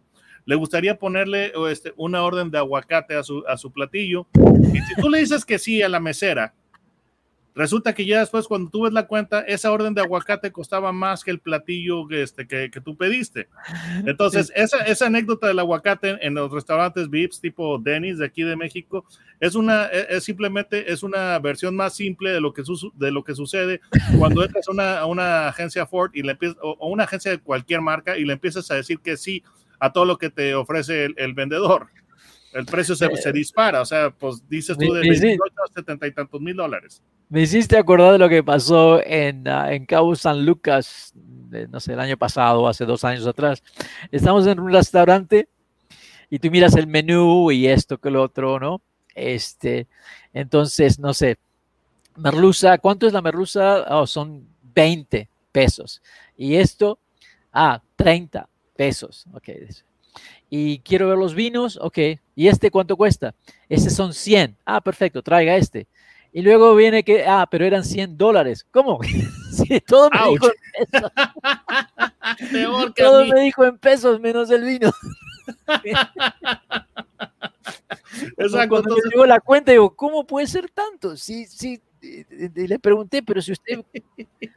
le 0.45 0.55
gustaría 0.55 0.97
ponerle 0.97 1.53
este, 1.69 1.93
una 1.97 2.23
orden 2.23 2.49
de 2.49 2.57
aguacate 2.57 3.15
a 3.15 3.23
su, 3.23 3.43
a 3.47 3.57
su 3.57 3.71
platillo. 3.71 4.27
Y 4.73 4.79
si 4.79 4.95
tú 4.99 5.09
le 5.09 5.19
dices 5.19 5.45
que 5.45 5.59
sí 5.59 5.81
a 5.83 5.89
la 5.89 5.99
mesera, 5.99 6.55
resulta 7.55 7.93
que 7.93 8.05
ya 8.05 8.19
después 8.19 8.47
cuando 8.47 8.69
tú 8.69 8.83
ves 8.83 8.93
la 8.93 9.07
cuenta, 9.07 9.41
esa 9.41 9.71
orden 9.71 9.93
de 9.93 10.01
aguacate 10.01 10.51
costaba 10.51 10.91
más 10.91 11.23
que 11.23 11.31
el 11.31 11.39
platillo 11.39 12.07
que, 12.07 12.23
este, 12.23 12.47
que, 12.47 12.69
que 12.71 12.81
tú 12.81 12.95
pediste. 12.95 13.47
Entonces, 14.05 14.51
esa, 14.55 14.79
esa 14.85 15.07
anécdota 15.07 15.47
del 15.47 15.59
aguacate 15.59 16.17
en 16.25 16.33
los 16.33 16.51
restaurantes 16.51 17.09
VIPs 17.09 17.41
tipo 17.41 17.77
Denny's 17.79 18.17
de 18.17 18.25
aquí 18.25 18.43
de 18.43 18.55
México 18.55 19.05
es 19.39 19.55
una, 19.55 19.85
es, 19.85 20.07
es 20.09 20.23
simplemente 20.23 20.91
es 20.91 21.03
una 21.03 21.37
versión 21.39 21.75
más 21.75 21.95
simple 21.95 22.31
de 22.31 22.41
lo 22.41 22.53
que, 22.53 22.63
su, 22.63 22.91
de 22.95 23.11
lo 23.11 23.23
que 23.23 23.35
sucede 23.35 23.81
cuando 24.17 24.43
entras 24.45 24.67
a 24.67 24.71
una, 24.71 24.99
a 24.99 25.05
una 25.05 25.47
agencia 25.47 25.85
Ford 25.85 26.11
y 26.13 26.23
le 26.23 26.33
empiezas, 26.33 26.57
o, 26.61 26.77
o 26.79 26.89
una 26.89 27.03
agencia 27.03 27.31
de 27.31 27.39
cualquier 27.39 27.81
marca 27.81 28.17
y 28.17 28.25
le 28.25 28.33
empiezas 28.33 28.69
a 28.71 28.75
decir 28.75 28.99
que 28.99 29.17
sí 29.17 29.43
a 29.79 29.91
todo 29.91 30.05
lo 30.05 30.17
que 30.17 30.29
te 30.29 30.53
ofrece 30.53 31.05
el, 31.05 31.15
el 31.17 31.33
vendedor. 31.33 31.87
El 32.53 32.65
precio 32.65 32.95
se, 32.95 33.09
se, 33.15 33.31
dispara, 33.31 33.81
o 33.81 33.85
sea, 33.85 34.09
pues 34.09 34.47
dices 34.47 34.77
tú 34.77 34.93
de 34.93 35.01
28 35.01 35.41
a 35.69 35.73
70 35.73 36.07
y 36.07 36.11
tantos 36.11 36.41
mil 36.41 36.55
dólares. 36.55 37.01
Me 37.29 37.43
hiciste 37.43 37.77
acordar 37.77 38.11
de 38.11 38.17
lo 38.17 38.27
que 38.27 38.43
pasó 38.43 39.01
en, 39.05 39.47
uh, 39.47 39.67
en 39.69 39.85
Cabo 39.85 40.13
San 40.15 40.45
Lucas, 40.45 41.13
de, 41.15 41.67
no 41.69 41.79
sé, 41.79 41.93
el 41.93 42.01
año 42.01 42.17
pasado, 42.17 42.67
hace 42.67 42.85
dos 42.85 43.05
años 43.05 43.25
atrás. 43.25 43.63
Estamos 44.11 44.45
en 44.47 44.59
un 44.59 44.71
restaurante 44.71 45.47
y 46.29 46.39
tú 46.39 46.51
miras 46.51 46.75
el 46.75 46.87
menú 46.87 47.51
y 47.51 47.67
esto 47.67 47.97
que 47.97 48.11
lo 48.11 48.21
otro, 48.21 48.59
¿no? 48.59 48.81
Este, 49.15 49.87
entonces, 50.33 50.99
no 50.99 51.13
sé, 51.13 51.37
merluza, 52.17 52.77
¿cuánto 52.77 53.07
es 53.07 53.13
la 53.13 53.21
merluza? 53.21 53.85
Oh, 53.89 54.07
son 54.07 54.47
20 54.73 55.29
pesos. 55.51 56.01
Y 56.37 56.55
esto, 56.55 56.99
ah, 57.53 57.81
30 57.95 58.47
pesos. 58.75 59.25
Ok. 59.33 59.49
Y 60.49 60.79
quiero 60.79 61.07
ver 61.07 61.17
los 61.17 61.33
vinos, 61.33 61.79
ok. 61.81 61.97
¿Y 62.41 62.47
este 62.47 62.71
cuánto 62.71 62.97
cuesta? 62.97 63.35
Este 63.69 63.91
son 63.91 64.15
100. 64.15 64.57
Ah, 64.65 64.81
perfecto, 64.81 65.21
traiga 65.21 65.55
este. 65.55 65.85
Y 66.33 66.41
luego 66.41 66.73
viene 66.75 67.03
que, 67.03 67.23
ah, 67.23 67.45
pero 67.51 67.65
eran 67.65 67.85
100 67.85 68.17
dólares. 68.17 68.65
¿Cómo? 68.71 68.99
sí, 69.53 69.79
todo 69.81 70.09
me 70.09 70.19
Ouch. 70.21 70.41
dijo 70.41 70.47
en 70.47 70.89
pesos. 70.89 71.11
Peor 72.51 72.93
que 72.95 73.03
a 73.03 73.05
todo 73.05 73.25
me 73.27 73.41
dijo 73.41 73.63
en 73.63 73.77
pesos 73.77 74.19
menos 74.19 74.49
el 74.49 74.63
vino. 74.63 74.91
Exacto, 78.37 78.69
Cuando 78.69 78.77
entonces- 78.79 79.05
me 79.05 79.11
llegó 79.11 79.25
la 79.27 79.39
cuenta, 79.39 79.71
digo, 79.71 79.95
¿cómo 79.95 80.25
puede 80.25 80.47
ser 80.47 80.67
tanto? 80.71 81.15
Sí, 81.17 81.45
sí. 81.45 81.79
Y 82.01 82.67
le 82.67 82.79
pregunté, 82.79 83.21
pero 83.21 83.41
si 83.41 83.51
usted 83.51 83.83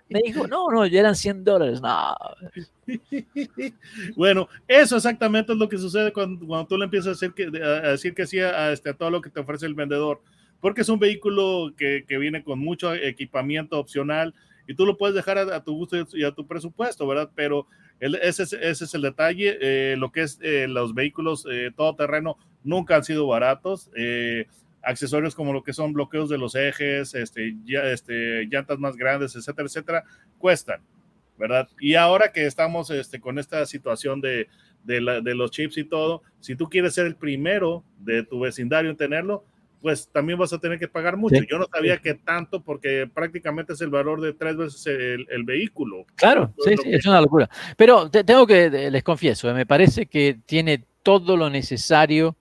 me 0.09 0.21
dijo, 0.25 0.47
no, 0.47 0.71
no, 0.71 0.87
ya 0.87 1.01
eran 1.01 1.15
100 1.15 1.45
dólares. 1.45 1.81
No, 1.81 2.15
Bueno, 4.17 4.49
eso 4.67 4.97
exactamente 4.97 5.53
es 5.53 5.59
lo 5.59 5.69
que 5.69 5.77
sucede 5.77 6.13
cuando, 6.13 6.47
cuando 6.47 6.67
tú 6.67 6.79
le 6.79 6.85
empiezas 6.85 7.09
a 7.09 7.11
decir 7.11 7.33
que, 7.33 7.63
a 7.63 7.91
decir 7.91 8.15
que 8.15 8.27
sí 8.27 8.39
a, 8.41 8.73
este, 8.73 8.91
a 8.91 8.95
todo 8.95 9.11
lo 9.11 9.21
que 9.21 9.31
te 9.31 9.41
ofrece 9.41 9.67
el 9.67 9.75
vendedor, 9.75 10.23
porque 10.61 10.81
es 10.81 10.89
un 10.89 10.99
vehículo 10.99 11.75
que, 11.77 12.05
que 12.09 12.19
viene 12.19 12.43
con 12.43 12.59
mucho 12.59 12.95
equipamiento 12.95 13.79
opcional 13.79 14.35
y 14.67 14.75
tú 14.75 14.87
lo 14.87 14.97
puedes 14.97 15.15
dejar 15.15 15.39
a, 15.39 15.63
tu 15.63 15.75
gusto 15.75 15.97
y 16.15 16.25
a 16.25 16.33
tu 16.33 16.47
presupuesto, 16.47 17.07
¿verdad? 17.07 17.31
Pero 17.35 17.67
ese, 18.01 18.45
es, 18.45 18.53
ese, 18.55 18.85
es 18.85 18.95
el 18.95 19.03
detalle, 19.03 19.59
eh, 19.61 19.97
lo 19.97 20.11
que 20.11 20.23
es 20.23 20.39
eh, 20.43 20.67
los 20.69 20.95
vehículos 20.95 21.47
eh, 21.51 21.71
todoterreno 21.77 22.39
nunca 22.63 22.97
han 22.97 23.05
sido 23.05 23.27
baratos. 23.27 23.91
Eh, 23.95 24.47
accesorios 24.87 25.35
como 25.35 25.53
lo 25.53 25.63
que 25.63 25.73
son 25.73 25.93
bloqueos 25.93 26.29
de 26.29 26.39
los 26.39 26.55
ejes, 26.55 27.15
este, 27.15 27.57
ya, 27.65 27.85
este, 27.85 28.47
llantas 28.47 28.79
más 28.79 28.97
grandes, 28.97 29.37
etcétera, 29.37 29.67
etcétera, 29.67 30.05
cuestan. 30.39 30.81
¿verdad? 31.37 31.69
Y 31.81 31.95
ahora 31.95 32.33
que 32.33 32.47
estamos 32.47 32.91
este, 32.91 33.21
con 33.21 33.39
esta 33.39 33.67
situación 33.67 34.21
de, 34.21 34.49
de, 34.85 35.01
la, 35.01 35.21
de, 35.21 35.35
los 35.35 35.51
chips 35.51 35.79
y 35.79 35.85
todo, 35.85 36.23
si 36.41 36.57
tú 36.57 36.69
quieres 36.69 36.95
ser 36.95 37.07
el 37.07 37.17
primero 37.17 37.85
de 37.99 38.23
tu 38.23 38.41
vecindario 38.41 38.91
en 38.91 38.97
tenerlo, 38.97 39.45
pues 39.83 40.09
también 40.11 40.39
vas 40.39 40.53
a 40.53 40.59
tener 40.59 40.79
que 40.79 40.89
pagar 40.89 41.17
mucho. 41.17 41.37
Sí. 41.37 41.47
Yo 41.51 41.59
no 41.59 41.67
sabía 41.71 41.99
que 41.99 42.15
tanto, 42.15 42.63
porque 42.63 43.11
prácticamente 43.13 43.75
es 43.75 43.81
el 43.83 43.91
valor 43.91 44.21
de 44.21 44.33
tres 44.33 44.57
veces 44.57 44.87
el, 44.87 45.27
el 45.29 45.45
vehículo. 45.45 46.07
Claro, 46.15 46.55
sí, 46.65 46.75
sí, 46.83 46.91
es 46.91 47.05
una 47.05 47.21
locura. 47.21 47.51
Pero 47.77 48.11
te, 48.11 48.25
tengo 48.25 48.47
que, 48.47 48.71
les 48.71 49.03
confieso, 49.03 49.53
me 49.53 49.67
parece 49.67 50.07
que 50.07 50.39
tiene 50.47 50.85
todo 51.03 51.37
lo 51.37 51.51
necesario 51.51 52.37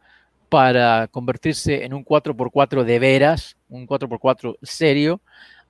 para 0.53 1.07
convertirse 1.07 1.83
en 1.83 1.95
un 1.95 2.05
4x4 2.05 2.83
de 2.83 2.99
veras, 2.99 3.57
un 3.69 3.87
4x4 3.87 4.55
serio. 4.61 5.19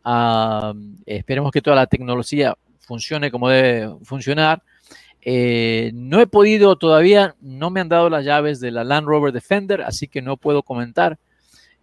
Uh, 0.03 0.73
esperemos 1.05 1.53
que 1.53 1.61
toda 1.61 1.77
la 1.77 1.87
tecnología 1.87 2.57
funcione 2.81 3.31
como 3.31 3.47
debe 3.47 3.95
funcionar. 4.03 4.61
Eh, 5.21 5.91
no 5.93 6.19
he 6.19 6.27
podido 6.27 6.75
todavía, 6.75 7.33
no 7.39 7.69
me 7.69 7.79
han 7.79 7.87
dado 7.87 8.09
las 8.09 8.25
llaves 8.25 8.59
de 8.59 8.71
la 8.71 8.83
Land 8.83 9.07
Rover 9.07 9.31
Defender, 9.31 9.83
así 9.83 10.09
que 10.09 10.21
no 10.21 10.35
puedo 10.35 10.63
comentar, 10.63 11.17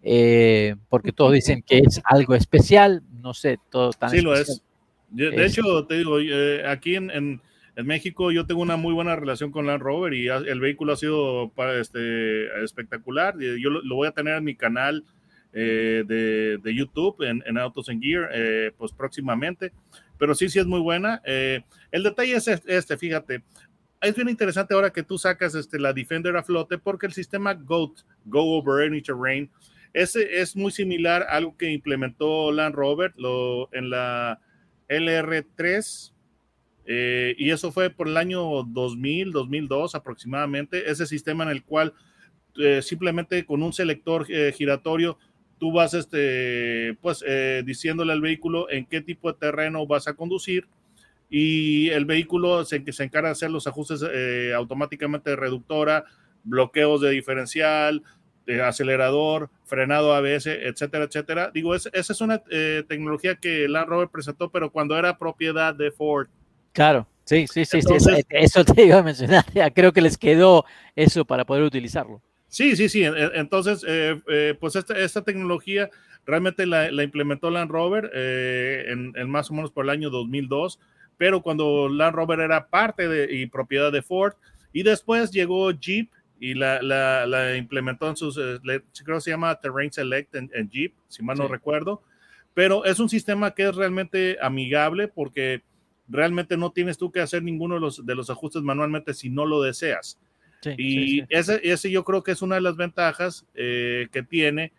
eh, 0.02 0.76
porque 0.90 1.12
todos 1.12 1.32
dicen 1.32 1.62
que 1.66 1.78
es 1.78 2.02
algo 2.04 2.34
especial, 2.34 3.02
no 3.22 3.32
sé, 3.32 3.58
todo 3.70 3.92
tan 3.94 4.10
Sí, 4.10 4.18
especial. 4.18 4.34
lo 4.34 4.42
es. 4.42 4.62
De 5.08 5.46
hecho, 5.46 5.86
te 5.86 5.94
digo, 5.94 6.18
eh, 6.20 6.68
aquí 6.68 6.96
en, 6.96 7.10
en, 7.10 7.40
en, 7.80 7.86
México 7.86 8.30
yo 8.30 8.46
tengo 8.46 8.62
una 8.62 8.76
muy 8.76 8.94
buena 8.94 9.16
relación 9.16 9.50
con 9.50 9.66
Land 9.66 9.82
Rover 9.82 10.14
y 10.14 10.28
el 10.28 10.60
vehículo 10.60 10.92
ha 10.92 10.96
sido 10.96 11.52
este, 11.78 12.64
espectacular. 12.64 13.38
Yo 13.38 13.70
lo, 13.70 13.82
lo 13.82 13.96
voy 13.96 14.08
a 14.08 14.12
tener 14.12 14.36
en 14.36 14.44
mi 14.44 14.54
canal 14.54 15.04
eh, 15.52 16.04
de, 16.06 16.58
de, 16.58 16.74
YouTube, 16.74 17.22
en, 17.22 17.42
en, 17.44 17.58
Autos 17.58 17.88
and 17.88 18.00
Gear, 18.00 18.30
eh, 18.32 18.70
pues 18.78 18.92
próximamente. 18.92 19.72
Pero 20.16 20.34
sí, 20.34 20.48
sí 20.48 20.60
es 20.60 20.66
muy 20.66 20.80
buena. 20.80 21.20
Eh, 21.24 21.62
el 21.90 22.04
detalle 22.04 22.36
es 22.36 22.46
este, 22.46 22.96
fíjate, 22.96 23.42
es 24.00 24.14
bien 24.14 24.28
interesante 24.28 24.74
ahora 24.74 24.92
que 24.92 25.02
tú 25.02 25.18
sacas 25.18 25.56
este, 25.56 25.80
la 25.80 25.92
Defender 25.92 26.36
a 26.36 26.44
flote 26.44 26.78
porque 26.78 27.06
el 27.06 27.12
sistema 27.12 27.54
GOAT, 27.54 28.00
Go 28.26 28.58
Over 28.58 28.86
Any 28.86 29.02
Terrain, 29.02 29.50
ese 29.92 30.40
es 30.40 30.54
muy 30.54 30.70
similar 30.70 31.22
a 31.22 31.32
algo 31.36 31.56
que 31.56 31.70
implementó 31.70 32.52
Land 32.52 32.76
Rover 32.76 33.12
lo, 33.16 33.68
en 33.72 33.90
la 33.90 34.40
LR3 34.88 36.12
eh, 36.86 37.34
y 37.38 37.50
eso 37.50 37.72
fue 37.72 37.90
por 37.90 38.08
el 38.08 38.16
año 38.16 38.64
2000, 38.64 39.32
2002 39.32 39.94
aproximadamente, 39.94 40.90
ese 40.90 41.06
sistema 41.06 41.44
en 41.44 41.50
el 41.50 41.64
cual 41.64 41.94
eh, 42.56 42.82
simplemente 42.82 43.44
con 43.44 43.62
un 43.62 43.72
selector 43.72 44.26
eh, 44.28 44.52
giratorio 44.56 45.18
tú 45.60 45.72
vas 45.72 45.94
este, 45.94 46.96
pues, 47.00 47.22
eh, 47.26 47.62
diciéndole 47.64 48.12
al 48.12 48.22
vehículo 48.22 48.68
en 48.70 48.86
qué 48.86 49.02
tipo 49.02 49.30
de 49.30 49.38
terreno 49.38 49.86
vas 49.86 50.08
a 50.08 50.14
conducir 50.14 50.66
y 51.28 51.90
el 51.90 52.06
vehículo 52.06 52.64
se, 52.64 52.82
se 52.92 53.04
encarga 53.04 53.28
de 53.28 53.32
hacer 53.32 53.50
los 53.50 53.66
ajustes 53.68 54.04
eh, 54.10 54.52
automáticamente 54.56 55.30
de 55.30 55.36
reductora, 55.36 56.04
bloqueos 56.42 57.02
de 57.02 57.10
diferencial, 57.10 58.02
de 58.46 58.62
acelerador, 58.62 59.50
frenado 59.64 60.12
ABS, 60.14 60.46
etcétera, 60.46 61.04
etcétera. 61.04 61.50
Digo, 61.54 61.74
es, 61.74 61.88
esa 61.92 62.12
es 62.12 62.20
una 62.20 62.42
eh, 62.50 62.82
tecnología 62.88 63.36
que 63.36 63.68
Land 63.68 63.88
Rover 63.88 64.08
presentó, 64.08 64.50
pero 64.50 64.70
cuando 64.72 64.98
era 64.98 65.18
propiedad 65.18 65.72
de 65.74 65.92
Ford. 65.92 66.28
Claro, 66.72 67.06
sí, 67.24 67.46
sí, 67.46 67.64
sí, 67.64 67.78
Entonces, 67.78 68.16
sí 68.16 68.24
eso, 68.30 68.60
eso, 68.60 68.74
te 68.74 68.84
iba 68.84 68.98
a 68.98 69.02
mencionar. 69.02 69.44
Creo 69.74 69.92
que 69.92 70.00
les 70.00 70.16
quedó 70.16 70.64
eso 70.94 71.24
para 71.24 71.44
poder 71.44 71.64
utilizarlo. 71.64 72.22
Sí, 72.48 72.74
sí, 72.76 72.88
sí. 72.88 73.04
Entonces, 73.04 73.84
eh, 73.86 74.20
eh, 74.28 74.56
pues 74.58 74.74
esta, 74.76 74.98
esta, 74.98 75.22
tecnología 75.22 75.88
realmente 76.26 76.66
la, 76.66 76.90
la 76.90 77.04
implementó 77.04 77.50
Land 77.50 77.70
Rover 77.70 78.10
eh, 78.12 78.86
en, 78.88 79.12
en, 79.16 79.30
más 79.30 79.50
o 79.50 79.54
menos 79.54 79.70
por 79.70 79.84
el 79.84 79.90
año 79.90 80.10
2002, 80.10 80.80
pero 81.16 81.42
cuando 81.42 81.88
Land 81.88 82.14
Rover 82.14 82.40
era 82.40 82.66
parte 82.68 83.08
de, 83.08 83.32
y 83.32 83.46
propiedad 83.46 83.92
de 83.92 84.02
Ford, 84.02 84.34
y 84.72 84.82
después 84.82 85.30
llegó 85.30 85.70
Jeep 85.70 86.10
y 86.40 86.54
la, 86.54 86.80
la, 86.82 87.26
la 87.26 87.56
implementó 87.56 88.08
en 88.08 88.16
sus, 88.16 88.38
eh, 88.38 88.58
creo 89.04 89.18
que 89.18 89.20
se 89.20 89.30
llama 89.30 89.54
Terrain 89.60 89.92
Select 89.92 90.34
en, 90.34 90.50
en 90.54 90.70
Jeep, 90.70 90.94
si 91.08 91.22
mal 91.22 91.36
sí. 91.36 91.42
no 91.42 91.48
recuerdo, 91.48 92.02
pero 92.54 92.84
es 92.84 92.98
un 92.98 93.08
sistema 93.08 93.52
que 93.52 93.68
es 93.68 93.74
realmente 93.76 94.38
amigable 94.40 95.06
porque 95.06 95.62
realmente 96.10 96.56
no 96.56 96.72
tienes 96.72 96.98
tú 96.98 97.10
que 97.10 97.20
hacer 97.20 97.42
ninguno 97.42 97.76
de 97.76 97.80
los, 97.80 98.04
de 98.04 98.14
los 98.14 98.28
ajustes 98.30 98.62
manualmente 98.62 99.14
si 99.14 99.30
no 99.30 99.46
lo 99.46 99.62
deseas. 99.62 100.18
Sí, 100.60 100.74
y 100.76 101.24
Ese, 101.30 101.60
ese 101.62 101.90
yo 101.90 102.04
creo 102.04 102.22
que 102.22 102.32
es 102.32 102.42
una 102.42 102.56
de 102.56 102.60
las 102.60 102.76
ventajas 102.76 103.46
eh, 103.54 104.08
que 104.12 104.22
tiene 104.22 104.72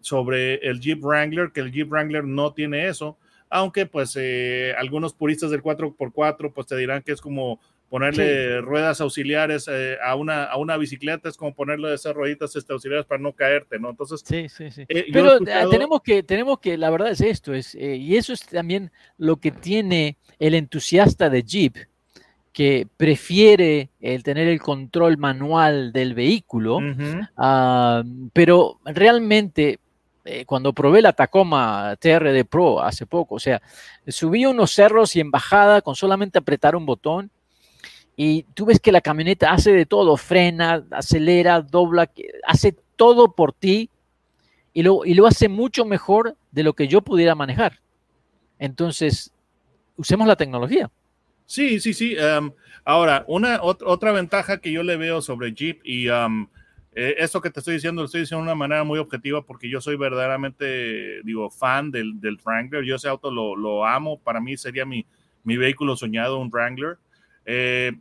sobre 0.00 0.54
el 0.56 0.80
Jeep 0.80 1.02
Wrangler, 1.02 1.52
que 1.52 1.60
el 1.60 1.70
Jeep 1.70 1.88
Wrangler 1.90 2.24
no 2.24 2.52
tiene 2.52 2.88
eso, 2.88 3.16
aunque 3.50 3.86
pues 3.86 4.16
eh, 4.18 4.74
algunos 4.76 5.14
puristas 5.14 5.50
del 5.50 5.62
4x4 5.62 6.52
pues 6.52 6.66
te 6.66 6.76
dirán 6.76 7.02
que 7.02 7.12
es 7.12 7.20
como 7.20 7.60
ponerle 7.88 8.60
ruedas 8.60 9.00
auxiliares 9.00 9.66
eh, 9.70 9.96
a, 10.04 10.14
una, 10.14 10.44
a 10.44 10.56
una 10.56 10.76
bicicleta, 10.76 11.28
es 11.28 11.36
como 11.36 11.54
ponerle 11.54 11.94
esas 11.94 12.14
rueditas 12.14 12.54
este, 12.54 12.72
auxiliares 12.72 13.06
para 13.06 13.20
no 13.20 13.32
caerte, 13.32 13.78
¿no? 13.78 13.90
Entonces, 13.90 14.22
sí, 14.24 14.48
sí, 14.48 14.70
sí. 14.70 14.84
Pero 15.12 15.38
tenemos 15.70 16.02
que, 16.02 16.22
tenemos 16.22 16.58
que, 16.60 16.76
la 16.76 16.90
verdad 16.90 17.10
es 17.10 17.20
esto, 17.20 17.54
es, 17.54 17.74
y 17.74 18.16
eso 18.16 18.32
es 18.32 18.44
también 18.44 18.90
lo 19.16 19.36
que 19.36 19.50
tiene 19.50 20.16
el 20.38 20.54
entusiasta 20.54 21.30
de 21.30 21.42
Jeep, 21.42 21.76
que 22.52 22.88
prefiere 22.96 23.90
el 24.00 24.22
tener 24.22 24.48
el 24.48 24.60
control 24.60 25.16
manual 25.16 25.92
del 25.92 26.14
vehículo, 26.14 26.80
ah, 27.36 28.02
pero 28.32 28.80
realmente 28.84 29.78
eh, 30.24 30.44
cuando 30.44 30.72
probé 30.72 31.00
la 31.00 31.12
Tacoma 31.12 31.94
TRD 32.00 32.44
Pro 32.44 32.82
hace 32.82 33.06
poco, 33.06 33.36
o 33.36 33.38
sea, 33.38 33.62
subí 34.08 34.44
unos 34.44 34.72
cerros 34.72 35.14
y 35.16 35.20
en 35.20 35.30
bajada 35.30 35.82
con 35.82 35.94
solamente 35.94 36.38
apretar 36.38 36.74
un 36.74 36.84
botón 36.84 37.30
y 38.20 38.42
tú 38.54 38.66
ves 38.66 38.80
que 38.80 38.90
la 38.90 39.00
camioneta 39.00 39.52
hace 39.52 39.70
de 39.70 39.86
todo, 39.86 40.16
frena, 40.16 40.84
acelera, 40.90 41.60
dobla, 41.60 42.10
hace 42.44 42.74
todo 42.96 43.32
por 43.32 43.52
ti 43.52 43.90
y 44.72 44.82
lo, 44.82 45.04
y 45.04 45.14
lo 45.14 45.28
hace 45.28 45.48
mucho 45.48 45.84
mejor 45.84 46.36
de 46.50 46.64
lo 46.64 46.72
que 46.72 46.88
yo 46.88 47.00
pudiera 47.00 47.36
manejar. 47.36 47.78
Entonces, 48.58 49.32
usemos 49.94 50.26
la 50.26 50.34
tecnología. 50.34 50.90
Sí, 51.46 51.78
sí, 51.78 51.94
sí. 51.94 52.16
Em, 52.18 52.50
ahora, 52.84 53.24
una 53.28 53.60
otra 53.62 54.10
ventaja 54.10 54.60
que 54.60 54.72
yo 54.72 54.82
le 54.82 54.96
veo 54.96 55.22
sobre 55.22 55.52
Jeep 55.52 55.80
y 55.84 56.08
um, 56.08 56.48
esto 56.90 57.40
que 57.40 57.50
te 57.50 57.60
estoy 57.60 57.74
diciendo, 57.74 58.02
lo 58.02 58.06
estoy 58.06 58.22
diciendo 58.22 58.42
de 58.42 58.50
una 58.50 58.56
manera 58.56 58.82
muy 58.82 58.98
objetiva 58.98 59.42
porque 59.42 59.70
yo 59.70 59.80
soy 59.80 59.94
verdaderamente, 59.94 61.22
digo, 61.22 61.50
fan 61.50 61.92
del, 61.92 62.20
del 62.20 62.40
Wrangler. 62.44 62.82
Yo 62.82 62.96
ese 62.96 63.06
auto 63.08 63.30
lo, 63.30 63.54
lo, 63.54 63.86
amo. 63.86 64.18
Para 64.18 64.40
mí 64.40 64.56
sería 64.56 64.84
mi, 64.84 65.06
mi 65.44 65.56
vehículo 65.56 65.94
soñado, 65.94 66.40
un 66.40 66.50
Wrangler. 66.50 66.98
Eh, 67.46 67.92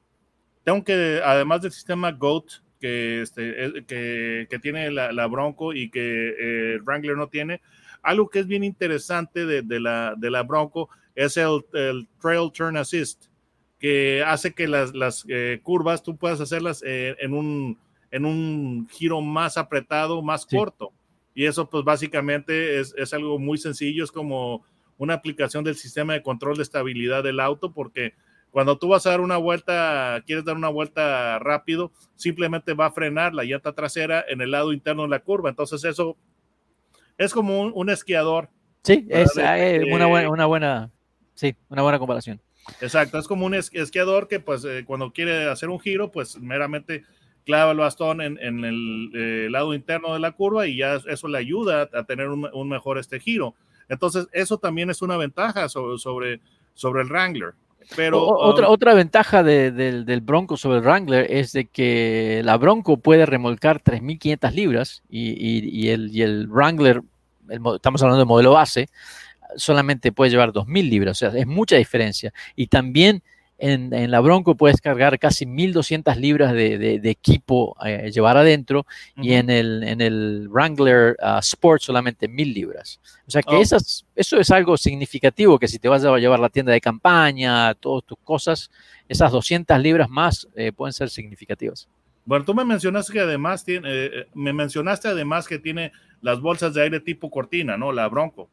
tengo 0.68 0.84
que, 0.84 1.22
además 1.24 1.62
del 1.62 1.72
sistema 1.72 2.12
GOAT 2.12 2.56
que, 2.82 3.22
este, 3.22 3.86
que, 3.88 4.48
que 4.50 4.60
tiene 4.60 4.92
la, 4.92 5.14
la, 5.14 5.26
Bronco 5.28 5.74
y 5.74 5.90
que 5.90 6.36
eh, 6.38 6.80
Wrangler 6.84 7.16
no 7.16 7.30
tiene, 7.30 7.62
algo 8.04 8.28
que 8.28 8.40
es 8.40 8.48
bien 8.48 8.66
interesante 8.66 9.46
de, 9.46 9.62
de, 9.62 9.80
la, 9.80 10.14
de 10.18 10.30
la 10.30 10.44
Bronco 10.44 10.90
es 11.16 11.38
el, 11.38 11.66
el 11.72 12.06
Trail 12.20 12.52
Turn 12.52 12.76
Assist 12.76 13.28
que 13.80 14.22
hace 14.28 14.54
que 14.54 14.68
las, 14.68 14.94
las 14.94 15.24
eh, 15.30 15.62
curvas 15.64 16.04
tú 16.04 16.18
puedas 16.18 16.42
hacerlas 16.42 16.84
eh, 16.86 17.16
en, 17.22 17.34
un, 17.34 17.80
en 18.12 18.26
un 18.26 18.90
giro 18.90 19.22
más 19.22 19.56
apretado, 19.56 20.22
más 20.22 20.46
corto. 20.46 20.92
Y 21.34 21.46
eso 21.46 21.70
pues 21.70 21.86
básicamente 21.86 22.78
es, 22.82 22.94
es, 22.98 23.14
algo 23.14 23.40
muy 23.40 23.58
sencillo, 23.58 24.04
es 24.04 24.12
como 24.12 24.66
una 24.98 25.14
aplicación 25.14 25.64
del 25.64 25.78
sistema 25.78 26.12
de 26.12 26.24
control 26.24 26.58
de 26.58 26.64
estabilidad 26.64 27.24
del 27.24 27.40
auto, 27.40 27.72
porque 27.72 28.16
cuando 28.52 28.78
tú 28.78 28.88
vas 28.88 29.06
a 29.06 29.12
dar 29.12 29.22
una 29.22 29.38
vuelta, 29.38 30.22
quieres 30.26 30.46
dar 30.46 30.56
una 30.56 30.70
vuelta 30.70 31.40
rápido, 31.40 31.92
simplemente 32.16 32.74
va 32.74 32.88
a 32.88 32.92
frenar 32.92 33.34
la 33.34 33.44
llanta 33.44 33.74
trasera 33.74 34.24
en 34.28 34.42
el 34.42 34.52
lado 34.52 34.74
interno 34.74 35.04
de 35.04 35.10
la 35.10 35.20
curva. 35.20 35.50
Entonces 35.50 35.84
eso 35.84 36.18
es 37.18 37.34
como 37.34 37.62
un, 37.62 37.90
esquiador. 37.90 38.50
Sí, 38.84 39.08
es 39.10 39.38
eh, 39.38 39.84
una, 39.92 40.06
buena, 40.08 40.30
una 40.30 40.46
buena, 40.46 40.92
sí, 41.34 41.56
una 41.70 41.82
buena 41.82 42.00
comparación. 42.00 42.42
Exacto, 42.82 43.18
es 43.18 43.28
como 43.28 43.46
un 43.46 43.56
esquiador 43.56 44.28
que 44.28 44.40
pues 44.40 44.66
eh, 44.66 44.84
cuando 44.86 45.12
quiere 45.12 45.50
hacer 45.50 45.70
un 45.70 45.80
giro, 45.80 46.12
pues 46.12 46.38
meramente 46.40 47.04
clava 47.48 47.72
el 47.72 47.78
bastón 47.78 48.20
en, 48.20 48.38
el 48.42 49.12
eh, 49.16 49.48
lado 49.50 49.74
interno 49.74 50.14
de 50.14 50.20
la 50.20 50.34
curva 50.34 50.68
y 50.68 50.78
ya 50.78 50.96
eso 50.96 51.30
le 51.30 51.38
ayuda 51.38 51.90
a 51.94 52.04
tener 52.04 52.28
un, 52.28 52.70
mejor 52.70 52.98
este 52.98 53.22
giro. 53.22 53.56
Entonces, 53.88 54.28
eso 54.34 54.58
también 54.58 54.90
es 54.90 55.02
una 55.02 55.16
ventaja 55.16 55.70
sobre, 55.70 56.42
sobre, 56.74 57.02
el 57.02 57.08
Wrangler. 57.08 57.54
Pero, 57.96 58.26
otra, 58.26 58.68
um, 58.68 58.74
otra 58.74 58.94
ventaja 58.94 59.44
del 59.44 60.22
Bronco 60.22 60.58
sobre 60.58 60.78
el 60.78 60.84
Wrangler 60.84 61.32
es 61.32 61.52
de 61.54 61.66
que 61.66 62.42
la 62.44 62.58
Bronco 62.58 62.98
puede 62.98 63.26
remolcar 63.26 63.82
3.500 63.82 64.52
libras 64.54 65.04
y, 65.10 65.90
el, 65.90 66.14
y 66.14 66.22
el 66.22 66.48
Wrangler, 66.48 67.02
estamos 67.76 68.02
hablando 68.02 68.20
de 68.20 68.26
modelo 68.26 68.52
base, 68.52 68.90
solamente 69.56 70.12
puede 70.12 70.32
llevar 70.32 70.52
2.000 70.52 70.90
libras, 70.90 71.22
o 71.22 71.30
sea, 71.30 71.40
es 71.40 71.48
mucha 71.48 71.78
diferencia. 71.78 72.34
Y 72.56 72.68
también 72.68 73.24
en, 73.60 74.12
la 74.12 74.20
Bronco 74.20 74.56
puedes 74.56 74.80
cargar 74.82 75.18
casi 75.18 75.46
1.200 75.46 76.16
libras 76.18 76.54
de, 76.54 77.02
equipo 77.04 77.76
eh, 77.84 78.12
llevar 78.12 78.38
adentro 78.38 78.86
y 79.16 79.34
en 79.34 79.50
el, 79.50 79.84
en 79.84 80.02
el 80.02 80.48
Wrangler 80.50 81.18
uh, 81.22 81.40
Sport 81.40 81.82
solamente 81.82 82.30
1.000 82.30 82.54
libras. 82.54 83.00
O 83.28 83.32
sea 83.32 83.42
que 83.42 83.56
oh. 83.56 83.62
esas, 83.62 84.06
eso 84.16 84.38
es 84.40 84.52
algo 84.52 84.78
significativo, 84.78 85.58
que 85.58 85.68
si 85.68 85.80
te 85.80 85.90
vas 85.90 86.04
a 86.04 86.18
llevar 86.18 86.40
la 86.40 86.50
tienda 86.50 86.72
de 86.72 86.82
campaña, 86.82 87.74
todas 87.76 88.04
tus 88.04 88.18
cosas, 88.24 88.70
esas 89.08 89.32
200 89.32 89.80
libras 89.80 90.10
más 90.10 90.48
eh, 90.56 90.72
pueden 90.72 90.94
ser 90.94 91.10
significativas. 91.10 91.88
Bueno, 92.26 92.46
tú 92.46 92.54
me 92.54 92.66
mencionaste 92.66 93.14
que 93.14 93.22
además 93.22 93.64
tiene, 93.64 93.90
eh, 93.90 94.28
me 94.34 94.54
mencionaste 94.54 95.08
además 95.08 95.48
que 95.48 95.60
tiene 95.60 95.94
las 96.22 96.42
bolsas 96.42 96.74
de 96.74 96.84
aire 96.84 97.00
tipo 97.00 97.32
cortina, 97.32 97.78
¿no? 97.78 97.92
La 97.92 98.08
Bronco. 98.08 98.50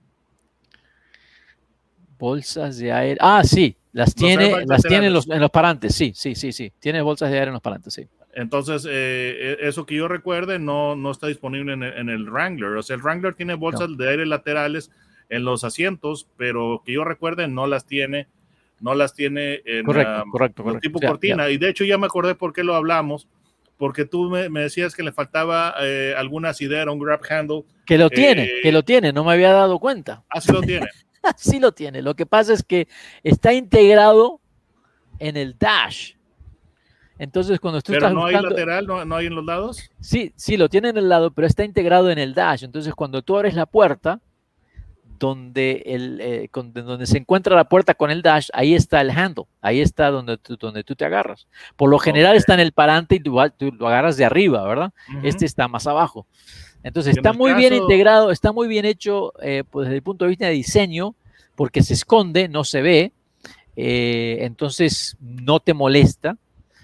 Bolsas 2.18 2.78
de 2.78 2.92
aire. 2.92 3.18
Ah, 3.20 3.42
sí, 3.44 3.76
las 3.94 4.12
tiene, 4.12 4.66
las 4.66 4.82
tiene 4.82 5.06
en 5.06 5.12
los, 5.12 5.30
en 5.30 5.38
los 5.38 5.50
parantes, 5.50 5.94
sí, 5.94 6.12
sí, 6.16 6.34
sí, 6.34 6.50
sí. 6.50 6.72
Tiene 6.80 7.00
bolsas 7.00 7.30
de 7.30 7.38
aire 7.38 7.48
en 7.48 7.52
los 7.52 7.62
parantes, 7.62 7.94
sí. 7.94 8.08
Entonces, 8.34 8.84
eh, 8.90 9.56
e, 9.60 9.68
eso 9.68 9.86
que 9.86 9.94
yo 9.94 10.08
recuerde 10.08 10.58
no, 10.58 10.96
no 10.96 11.12
está 11.12 11.28
disponible 11.28 11.72
en 11.74 12.08
el, 12.08 12.28
Wrangler. 12.28 12.70
O 12.70 12.82
sea, 12.82 12.96
el 12.96 13.02
Wrangler 13.02 13.34
tiene 13.34 13.54
bolsas 13.54 13.96
de 13.96 14.10
aire 14.10 14.26
laterales 14.26 14.90
en 15.28 15.44
los 15.44 15.62
asientos, 15.62 16.26
pero 16.36 16.82
que 16.84 16.92
yo 16.92 17.04
recuerde 17.04 17.46
no 17.46 17.68
las 17.68 17.86
tiene, 17.86 18.26
no 18.80 18.96
las 18.96 19.14
tiene 19.14 19.62
en 19.64 19.86
correcto, 19.86 20.24
correcto, 20.28 20.78
tipo 20.80 20.98
cortina. 20.98 21.48
Y 21.50 21.56
de 21.56 21.68
hecho 21.68 21.84
ya 21.84 21.96
me 21.96 22.06
acordé 22.06 22.34
por 22.34 22.52
qué 22.52 22.64
lo 22.64 22.74
hablamos, 22.74 23.28
porque 23.76 24.04
tú 24.04 24.28
me, 24.28 24.48
decías 24.48 24.96
que 24.96 25.04
le 25.04 25.12
faltaba 25.12 25.72
eh, 25.82 26.14
alguna 26.18 26.48
asidera, 26.48 26.90
un 26.90 26.98
grab 26.98 27.20
handle. 27.30 27.62
Que 27.86 27.96
lo 27.96 28.10
tiene, 28.10 28.50
que 28.60 28.72
lo 28.72 28.82
tiene, 28.82 29.12
no 29.12 29.22
me 29.22 29.34
había 29.34 29.52
dado 29.52 29.78
cuenta. 29.78 30.24
Así 30.28 30.50
lo 30.50 30.62
tiene. 30.62 30.86
sí 31.36 31.60
lo 31.60 31.72
tiene. 31.72 32.02
Lo 32.02 32.14
que 32.14 32.26
pasa 32.26 32.52
es 32.52 32.62
que 32.62 32.88
está 33.22 33.52
integrado 33.52 34.40
en 35.18 35.36
el 35.36 35.56
dash. 35.58 36.12
Entonces, 37.18 37.60
cuando 37.60 37.80
tú 37.80 37.92
pero 37.92 38.10
no 38.10 38.26
hay 38.26 38.34
lateral, 38.34 38.86
¿No, 38.86 39.16
hay 39.16 39.26
en 39.26 39.34
los 39.36 39.44
lados. 39.44 39.90
Sí, 40.00 40.32
sí, 40.36 40.56
lo 40.56 40.68
tiene 40.68 40.88
en 40.88 40.96
el 40.96 41.08
lado, 41.08 41.30
pero 41.30 41.46
está 41.46 41.64
integrado 41.64 42.10
en 42.10 42.18
el 42.18 42.34
dash. 42.34 42.64
Entonces, 42.64 42.92
cuando 42.94 43.22
tú 43.22 43.36
abres 43.36 43.54
la 43.54 43.66
puerta, 43.66 44.20
donde, 45.18 45.84
el, 45.86 46.20
eh, 46.20 46.50
donde 46.52 47.06
se 47.06 47.18
encuentra 47.18 47.54
la 47.54 47.68
puerta 47.68 47.94
con 47.94 48.10
el 48.10 48.20
dash, 48.20 48.48
ahí 48.52 48.74
está 48.74 49.00
el 49.00 49.10
handle, 49.10 49.44
ahí 49.60 49.80
está 49.80 50.10
donde 50.10 50.38
tú, 50.38 50.56
donde 50.56 50.82
tú 50.82 50.96
te 50.96 51.04
agarras. 51.04 51.46
Por 51.76 51.88
lo 51.88 52.00
general 52.00 52.34
está 52.34 52.54
en 52.54 52.60
el 52.60 52.72
parante 52.72 53.14
y 53.14 53.20
tú, 53.20 53.32
lo 53.78 53.86
agarras 53.86 54.16
de 54.16 54.24
arriba, 54.24 54.64
¿verdad? 54.64 54.92
Este 55.22 55.46
está 55.46 55.68
más 55.68 55.86
abajo. 55.86 56.26
Entonces 56.84 57.16
está 57.16 57.32
muy 57.32 57.54
bien 57.54 57.72
integrado, 57.72 58.30
está 58.30 58.52
muy 58.52 58.68
bien 58.68 58.84
hecho 58.84 59.32
eh, 59.42 59.64
pues, 59.68 59.86
desde 59.86 59.96
el 59.96 60.02
punto 60.02 60.26
de 60.26 60.28
vista 60.28 60.46
de 60.46 60.52
diseño, 60.52 61.14
porque 61.56 61.82
se 61.82 61.94
esconde, 61.94 62.46
no 62.46 62.62
se 62.62 62.82
ve, 62.82 63.12
eh, 63.74 64.38
entonces 64.42 65.16
no 65.20 65.60
te 65.60 65.72
molesta. 65.72 66.36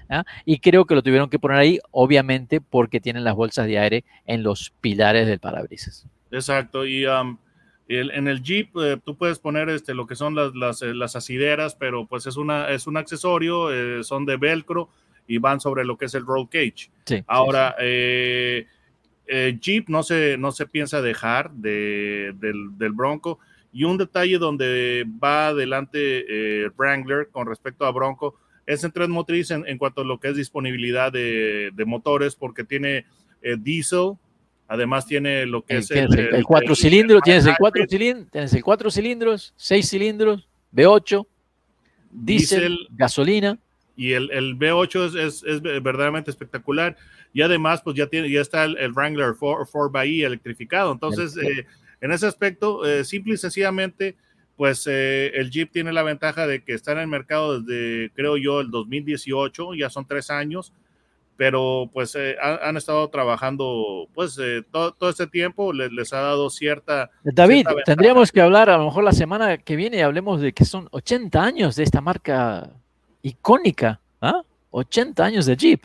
¿ah? 0.08 0.24
Y 0.46 0.58
creo 0.58 0.86
que 0.86 0.94
lo 0.94 1.02
tuvieron 1.02 1.28
que 1.28 1.38
poner 1.38 1.58
ahí, 1.58 1.78
obviamente, 1.90 2.62
porque 2.62 2.98
tienen 2.98 3.24
las 3.24 3.34
bolsas 3.34 3.66
de 3.66 3.78
aire 3.78 4.04
en 4.26 4.42
los 4.42 4.72
pilares 4.80 5.26
del 5.26 5.38
parabrisas. 5.38 6.06
Exacto, 6.30 6.86
y 6.86 7.04
um, 7.04 7.36
en 7.86 8.26
el 8.26 8.42
Jeep 8.42 8.74
eh, 8.78 8.98
tú 9.04 9.16
puedes 9.16 9.38
poner 9.38 9.68
este, 9.68 9.92
lo 9.92 10.06
que 10.06 10.16
son 10.16 10.34
las, 10.34 10.54
las, 10.54 11.14
asideras, 11.14 11.74
pero 11.74 12.06
pues 12.06 12.26
es, 12.26 12.38
una, 12.38 12.70
es 12.70 12.86
un 12.86 12.96
accesorio, 12.96 13.68
son 14.02 14.24
de 14.24 14.38
velcro 14.38 14.88
y 15.26 15.36
van 15.36 15.60
sobre 15.60 15.84
lo 15.84 15.98
que 15.98 16.06
es 16.06 16.14
el 16.14 16.24
roll 16.24 16.48
cage. 16.48 16.90
Ahora, 17.26 17.76
eh, 19.32 19.56
Jeep 19.60 19.88
no 19.88 20.02
se, 20.02 20.36
no 20.36 20.50
se 20.50 20.66
piensa 20.66 21.00
dejar 21.00 21.52
del, 21.52 22.34
Bronco. 22.92 23.38
Y 23.72 23.84
un 23.84 23.96
detalle 23.96 24.38
donde 24.38 25.06
va 25.22 25.48
adelante 25.48 26.24
eh, 26.28 26.68
Wrangler 26.76 27.28
con 27.30 27.46
respecto 27.46 27.86
a 27.86 27.92
Bronco 27.92 28.34
es 28.66 28.82
en 28.82 28.90
tres 28.90 29.08
motriz 29.08 29.52
en, 29.52 29.78
cuanto 29.78 30.00
a 30.00 30.04
lo 30.04 30.18
que 30.18 30.30
es 30.30 30.36
disponibilidad 30.36 31.12
de, 31.12 31.84
motores, 31.86 32.34
porque 32.34 32.64
tiene 32.64 33.06
eh, 33.40 33.56
diesel, 33.56 34.14
además 34.66 35.06
tiene 35.06 35.46
lo 35.46 35.64
que 35.64 35.76
es 35.76 35.90
el, 35.92 36.08
cuatro 36.44 36.74
cilindros, 36.74 37.22
tienes 37.22 37.46
el 37.46 37.54
cuatro 37.56 37.84
cilindros, 37.88 38.30
tienes 38.32 38.52
el 38.52 38.64
cuatro 38.64 38.90
cilindros, 38.90 39.54
seis 39.56 39.88
cilindros, 39.88 40.48
V8, 40.74 41.24
diésel, 42.10 42.78
gasolina. 42.90 43.58
Y 43.96 44.12
el, 44.12 44.30
el 44.30 44.58
V8 44.58 45.18
es, 45.18 45.42
es, 45.42 45.62
verdaderamente 45.62 46.30
espectacular. 46.30 46.96
Y 47.32 47.42
además 47.42 47.82
pues 47.82 47.96
ya 47.96 48.06
tiene 48.06 48.30
ya 48.30 48.40
está 48.40 48.64
el, 48.64 48.92
Wrangler 48.92 49.34
4, 49.38 49.66
4xE 49.66 50.24
electrificado. 50.24 50.92
Entonces, 50.92 51.36
eh, 51.36 51.66
en 52.00 52.12
ese 52.12 52.26
aspecto, 52.26 52.86
eh, 52.86 53.04
simple 53.04 53.34
y 53.34 53.36
sencillamente, 53.36 54.16
pues 54.60 54.86
eh, 54.86 55.32
el 55.36 55.50
Jeep 55.50 55.72
tiene 55.72 55.90
la 55.90 56.02
ventaja 56.02 56.46
de 56.46 56.62
que 56.62 56.74
está 56.74 56.92
en 56.92 56.98
el 56.98 57.06
mercado 57.06 57.62
desde, 57.62 58.10
creo 58.12 58.36
yo, 58.36 58.60
el 58.60 58.70
2018, 58.70 59.72
ya 59.72 59.88
son 59.88 60.06
tres 60.06 60.28
años, 60.28 60.74
pero 61.38 61.88
pues 61.90 62.14
eh, 62.14 62.36
han, 62.38 62.76
estado 62.76 63.08
trabajando 63.08 64.06
pues 64.12 64.38
eh, 64.38 64.62
todo, 64.70 64.92
todo, 64.92 65.08
este 65.08 65.26
tiempo, 65.26 65.72
les, 65.72 65.90
les, 65.90 66.12
ha 66.12 66.20
dado 66.20 66.50
cierta... 66.50 67.10
David, 67.24 67.68
tendríamos 67.86 68.30
que 68.30 68.42
hablar 68.42 68.68
a 68.68 68.76
lo 68.76 68.84
mejor 68.84 69.02
la 69.02 69.12
semana 69.12 69.56
que 69.56 69.76
viene, 69.76 70.02
hablemos 70.02 70.42
de 70.42 70.52
que 70.52 70.66
son 70.66 70.88
80 70.90 71.42
años 71.42 71.76
de 71.76 71.84
esta 71.84 72.02
marca 72.02 72.68
icónica, 73.22 74.00
¿ah? 74.20 74.42
80 74.70 75.24
años 75.24 75.46
de 75.46 75.56
Jeep. 75.56 75.82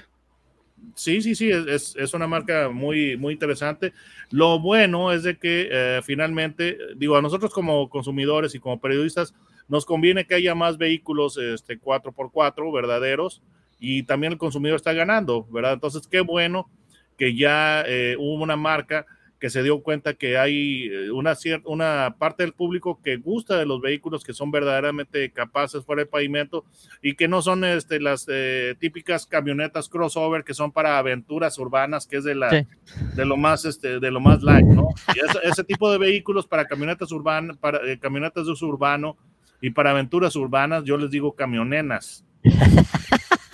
Sí, 0.93 1.21
sí, 1.21 1.35
sí, 1.35 1.49
es, 1.49 1.95
es, 1.97 2.13
una 2.13 2.27
marca 2.27 2.69
muy, 2.69 3.17
muy 3.17 3.33
interesante. 3.33 3.93
Lo 4.29 4.59
bueno 4.59 5.11
es 5.11 5.23
de 5.23 5.37
que 5.37 5.67
eh, 5.69 6.01
finalmente, 6.03 6.77
digo, 6.95 7.17
a 7.17 7.21
nosotros 7.21 7.53
como 7.53 7.89
consumidores 7.89 8.55
y 8.55 8.59
como 8.59 8.79
periodistas, 8.79 9.33
nos 9.67 9.85
conviene 9.85 10.25
que 10.25 10.35
haya 10.35 10.55
más 10.55 10.77
vehículos 10.77 11.37
este, 11.37 11.79
4x4 11.79 12.73
verdaderos 12.73 13.41
y 13.79 14.03
también 14.03 14.33
el 14.33 14.39
consumidor 14.39 14.77
está 14.77 14.93
ganando, 14.93 15.45
¿verdad? 15.51 15.73
Entonces, 15.73 16.07
qué 16.07 16.21
bueno 16.21 16.69
que 17.17 17.35
ya 17.35 17.83
eh, 17.87 18.15
hubo 18.17 18.43
una 18.43 18.55
marca 18.55 19.05
que 19.39 19.49
se 19.49 19.63
dio 19.63 19.81
cuenta 19.81 20.13
que 20.13 20.37
hay 20.37 20.87
eh, 20.87 21.11
una, 21.11 21.35
cierta, 21.35 21.69
una 21.69 22.15
parte 22.17 22.43
del 22.43 22.53
público 22.53 22.99
que 23.03 23.17
gusta 23.17 23.57
de 23.57 23.65
los 23.65 23.81
vehículos 23.81 24.23
que 24.23 24.33
son 24.33 24.51
verdaderamente 24.51 25.29
capaces 25.31 25.83
fuera 25.83 26.01
del 26.01 26.09
pavimento 26.09 26.65
y 27.01 27.15
que 27.15 27.27
no 27.27 27.41
son 27.41 27.63
este, 27.65 27.99
las 27.99 28.25
eh, 28.29 28.75
típicas 28.79 29.25
camionetas 29.25 29.89
crossover 29.89 30.43
que 30.43 30.53
son 30.53 30.71
para 30.71 30.97
aventuras 30.97 31.57
urbanas, 31.57 32.07
que 32.07 32.17
es 32.17 32.23
de, 32.23 32.35
la, 32.35 32.49
de 32.49 33.25
lo 33.25 33.37
más 33.37 33.65
este, 33.65 33.99
de 33.99 34.11
lo 34.11 34.19
más 34.19 34.41
light, 34.41 34.65
¿no? 34.65 34.87
Y 35.13 35.47
ese, 35.47 35.63
tipo 35.63 35.91
de 35.91 35.97
vehículos 35.97 36.47
para 36.47 36.65
camionetas 36.65 37.11
urbanas, 37.11 37.57
para 37.57 37.79
camionetas 37.99 38.45
de 38.45 38.51
uso 38.51 38.67
urbano 38.67 39.17
y 39.61 39.71
para 39.71 39.91
aventuras 39.91 40.35
urbanas, 40.35 40.83
yo 40.83 40.97
les 40.97 41.11
digo 41.11 41.35
camionenas. 41.35 42.23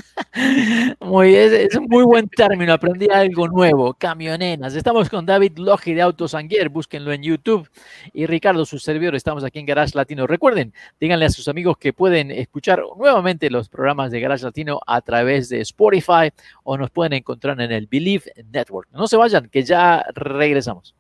Muy, 1.00 1.36
es, 1.36 1.76
un 1.76 1.88
muy 1.90 2.06
buen 2.06 2.28
término, 2.30 2.72
aprendí 2.74 3.08
algo 3.10 3.48
nuevo, 3.50 3.94
camionenas. 3.94 4.76
Estamos 4.76 5.10
con 5.10 5.26
David 5.26 5.58
Logi 5.58 5.94
de 5.94 6.02
Autos 6.02 6.34
Anguier, 6.34 6.70
búsquenlo 6.70 7.12
en 7.12 7.22
YouTube. 7.22 7.70
Y 8.14 8.26
Ricardo, 8.26 8.66
su 8.66 8.80
servidor, 8.80 9.16
estamos 9.16 9.44
aquí 9.44 9.60
en 9.60 9.66
Garage 9.66 9.92
Latino. 9.94 10.28
Recuerden, 10.28 10.74
díganle 11.00 11.26
a 11.26 11.30
sus 11.30 11.48
amigos 11.48 11.78
que 11.78 11.92
pueden 11.92 12.32
escuchar 12.32 12.82
nuevamente 12.98 13.50
los 13.50 13.68
programas 13.68 14.12
de 14.12 14.22
Garage 14.22 14.46
Latino 14.46 14.80
a 14.88 15.02
través 15.02 15.50
de 15.50 15.60
Spotify 15.62 16.32
o 16.64 16.78
nos 16.78 16.92
pueden 16.92 17.14
encontrar 17.14 17.60
en 17.60 17.72
el 17.72 17.88
Believe 17.88 18.32
Network. 18.52 18.90
No 18.94 19.08
se 19.08 19.18
vayan, 19.18 19.50
que 19.50 19.64
ya 19.64 20.06
regresamos. 20.16 20.96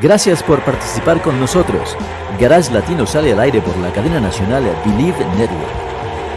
Gracias 0.00 0.42
por 0.42 0.62
participar 0.64 1.22
con 1.22 1.38
nosotros. 1.40 1.96
Garage 2.38 2.72
Latino 2.72 3.06
sale 3.06 3.32
al 3.32 3.40
aire 3.40 3.60
por 3.60 3.76
la 3.78 3.92
cadena 3.92 4.20
nacional 4.20 4.64
Believe 4.84 5.24
Network. 5.38 5.91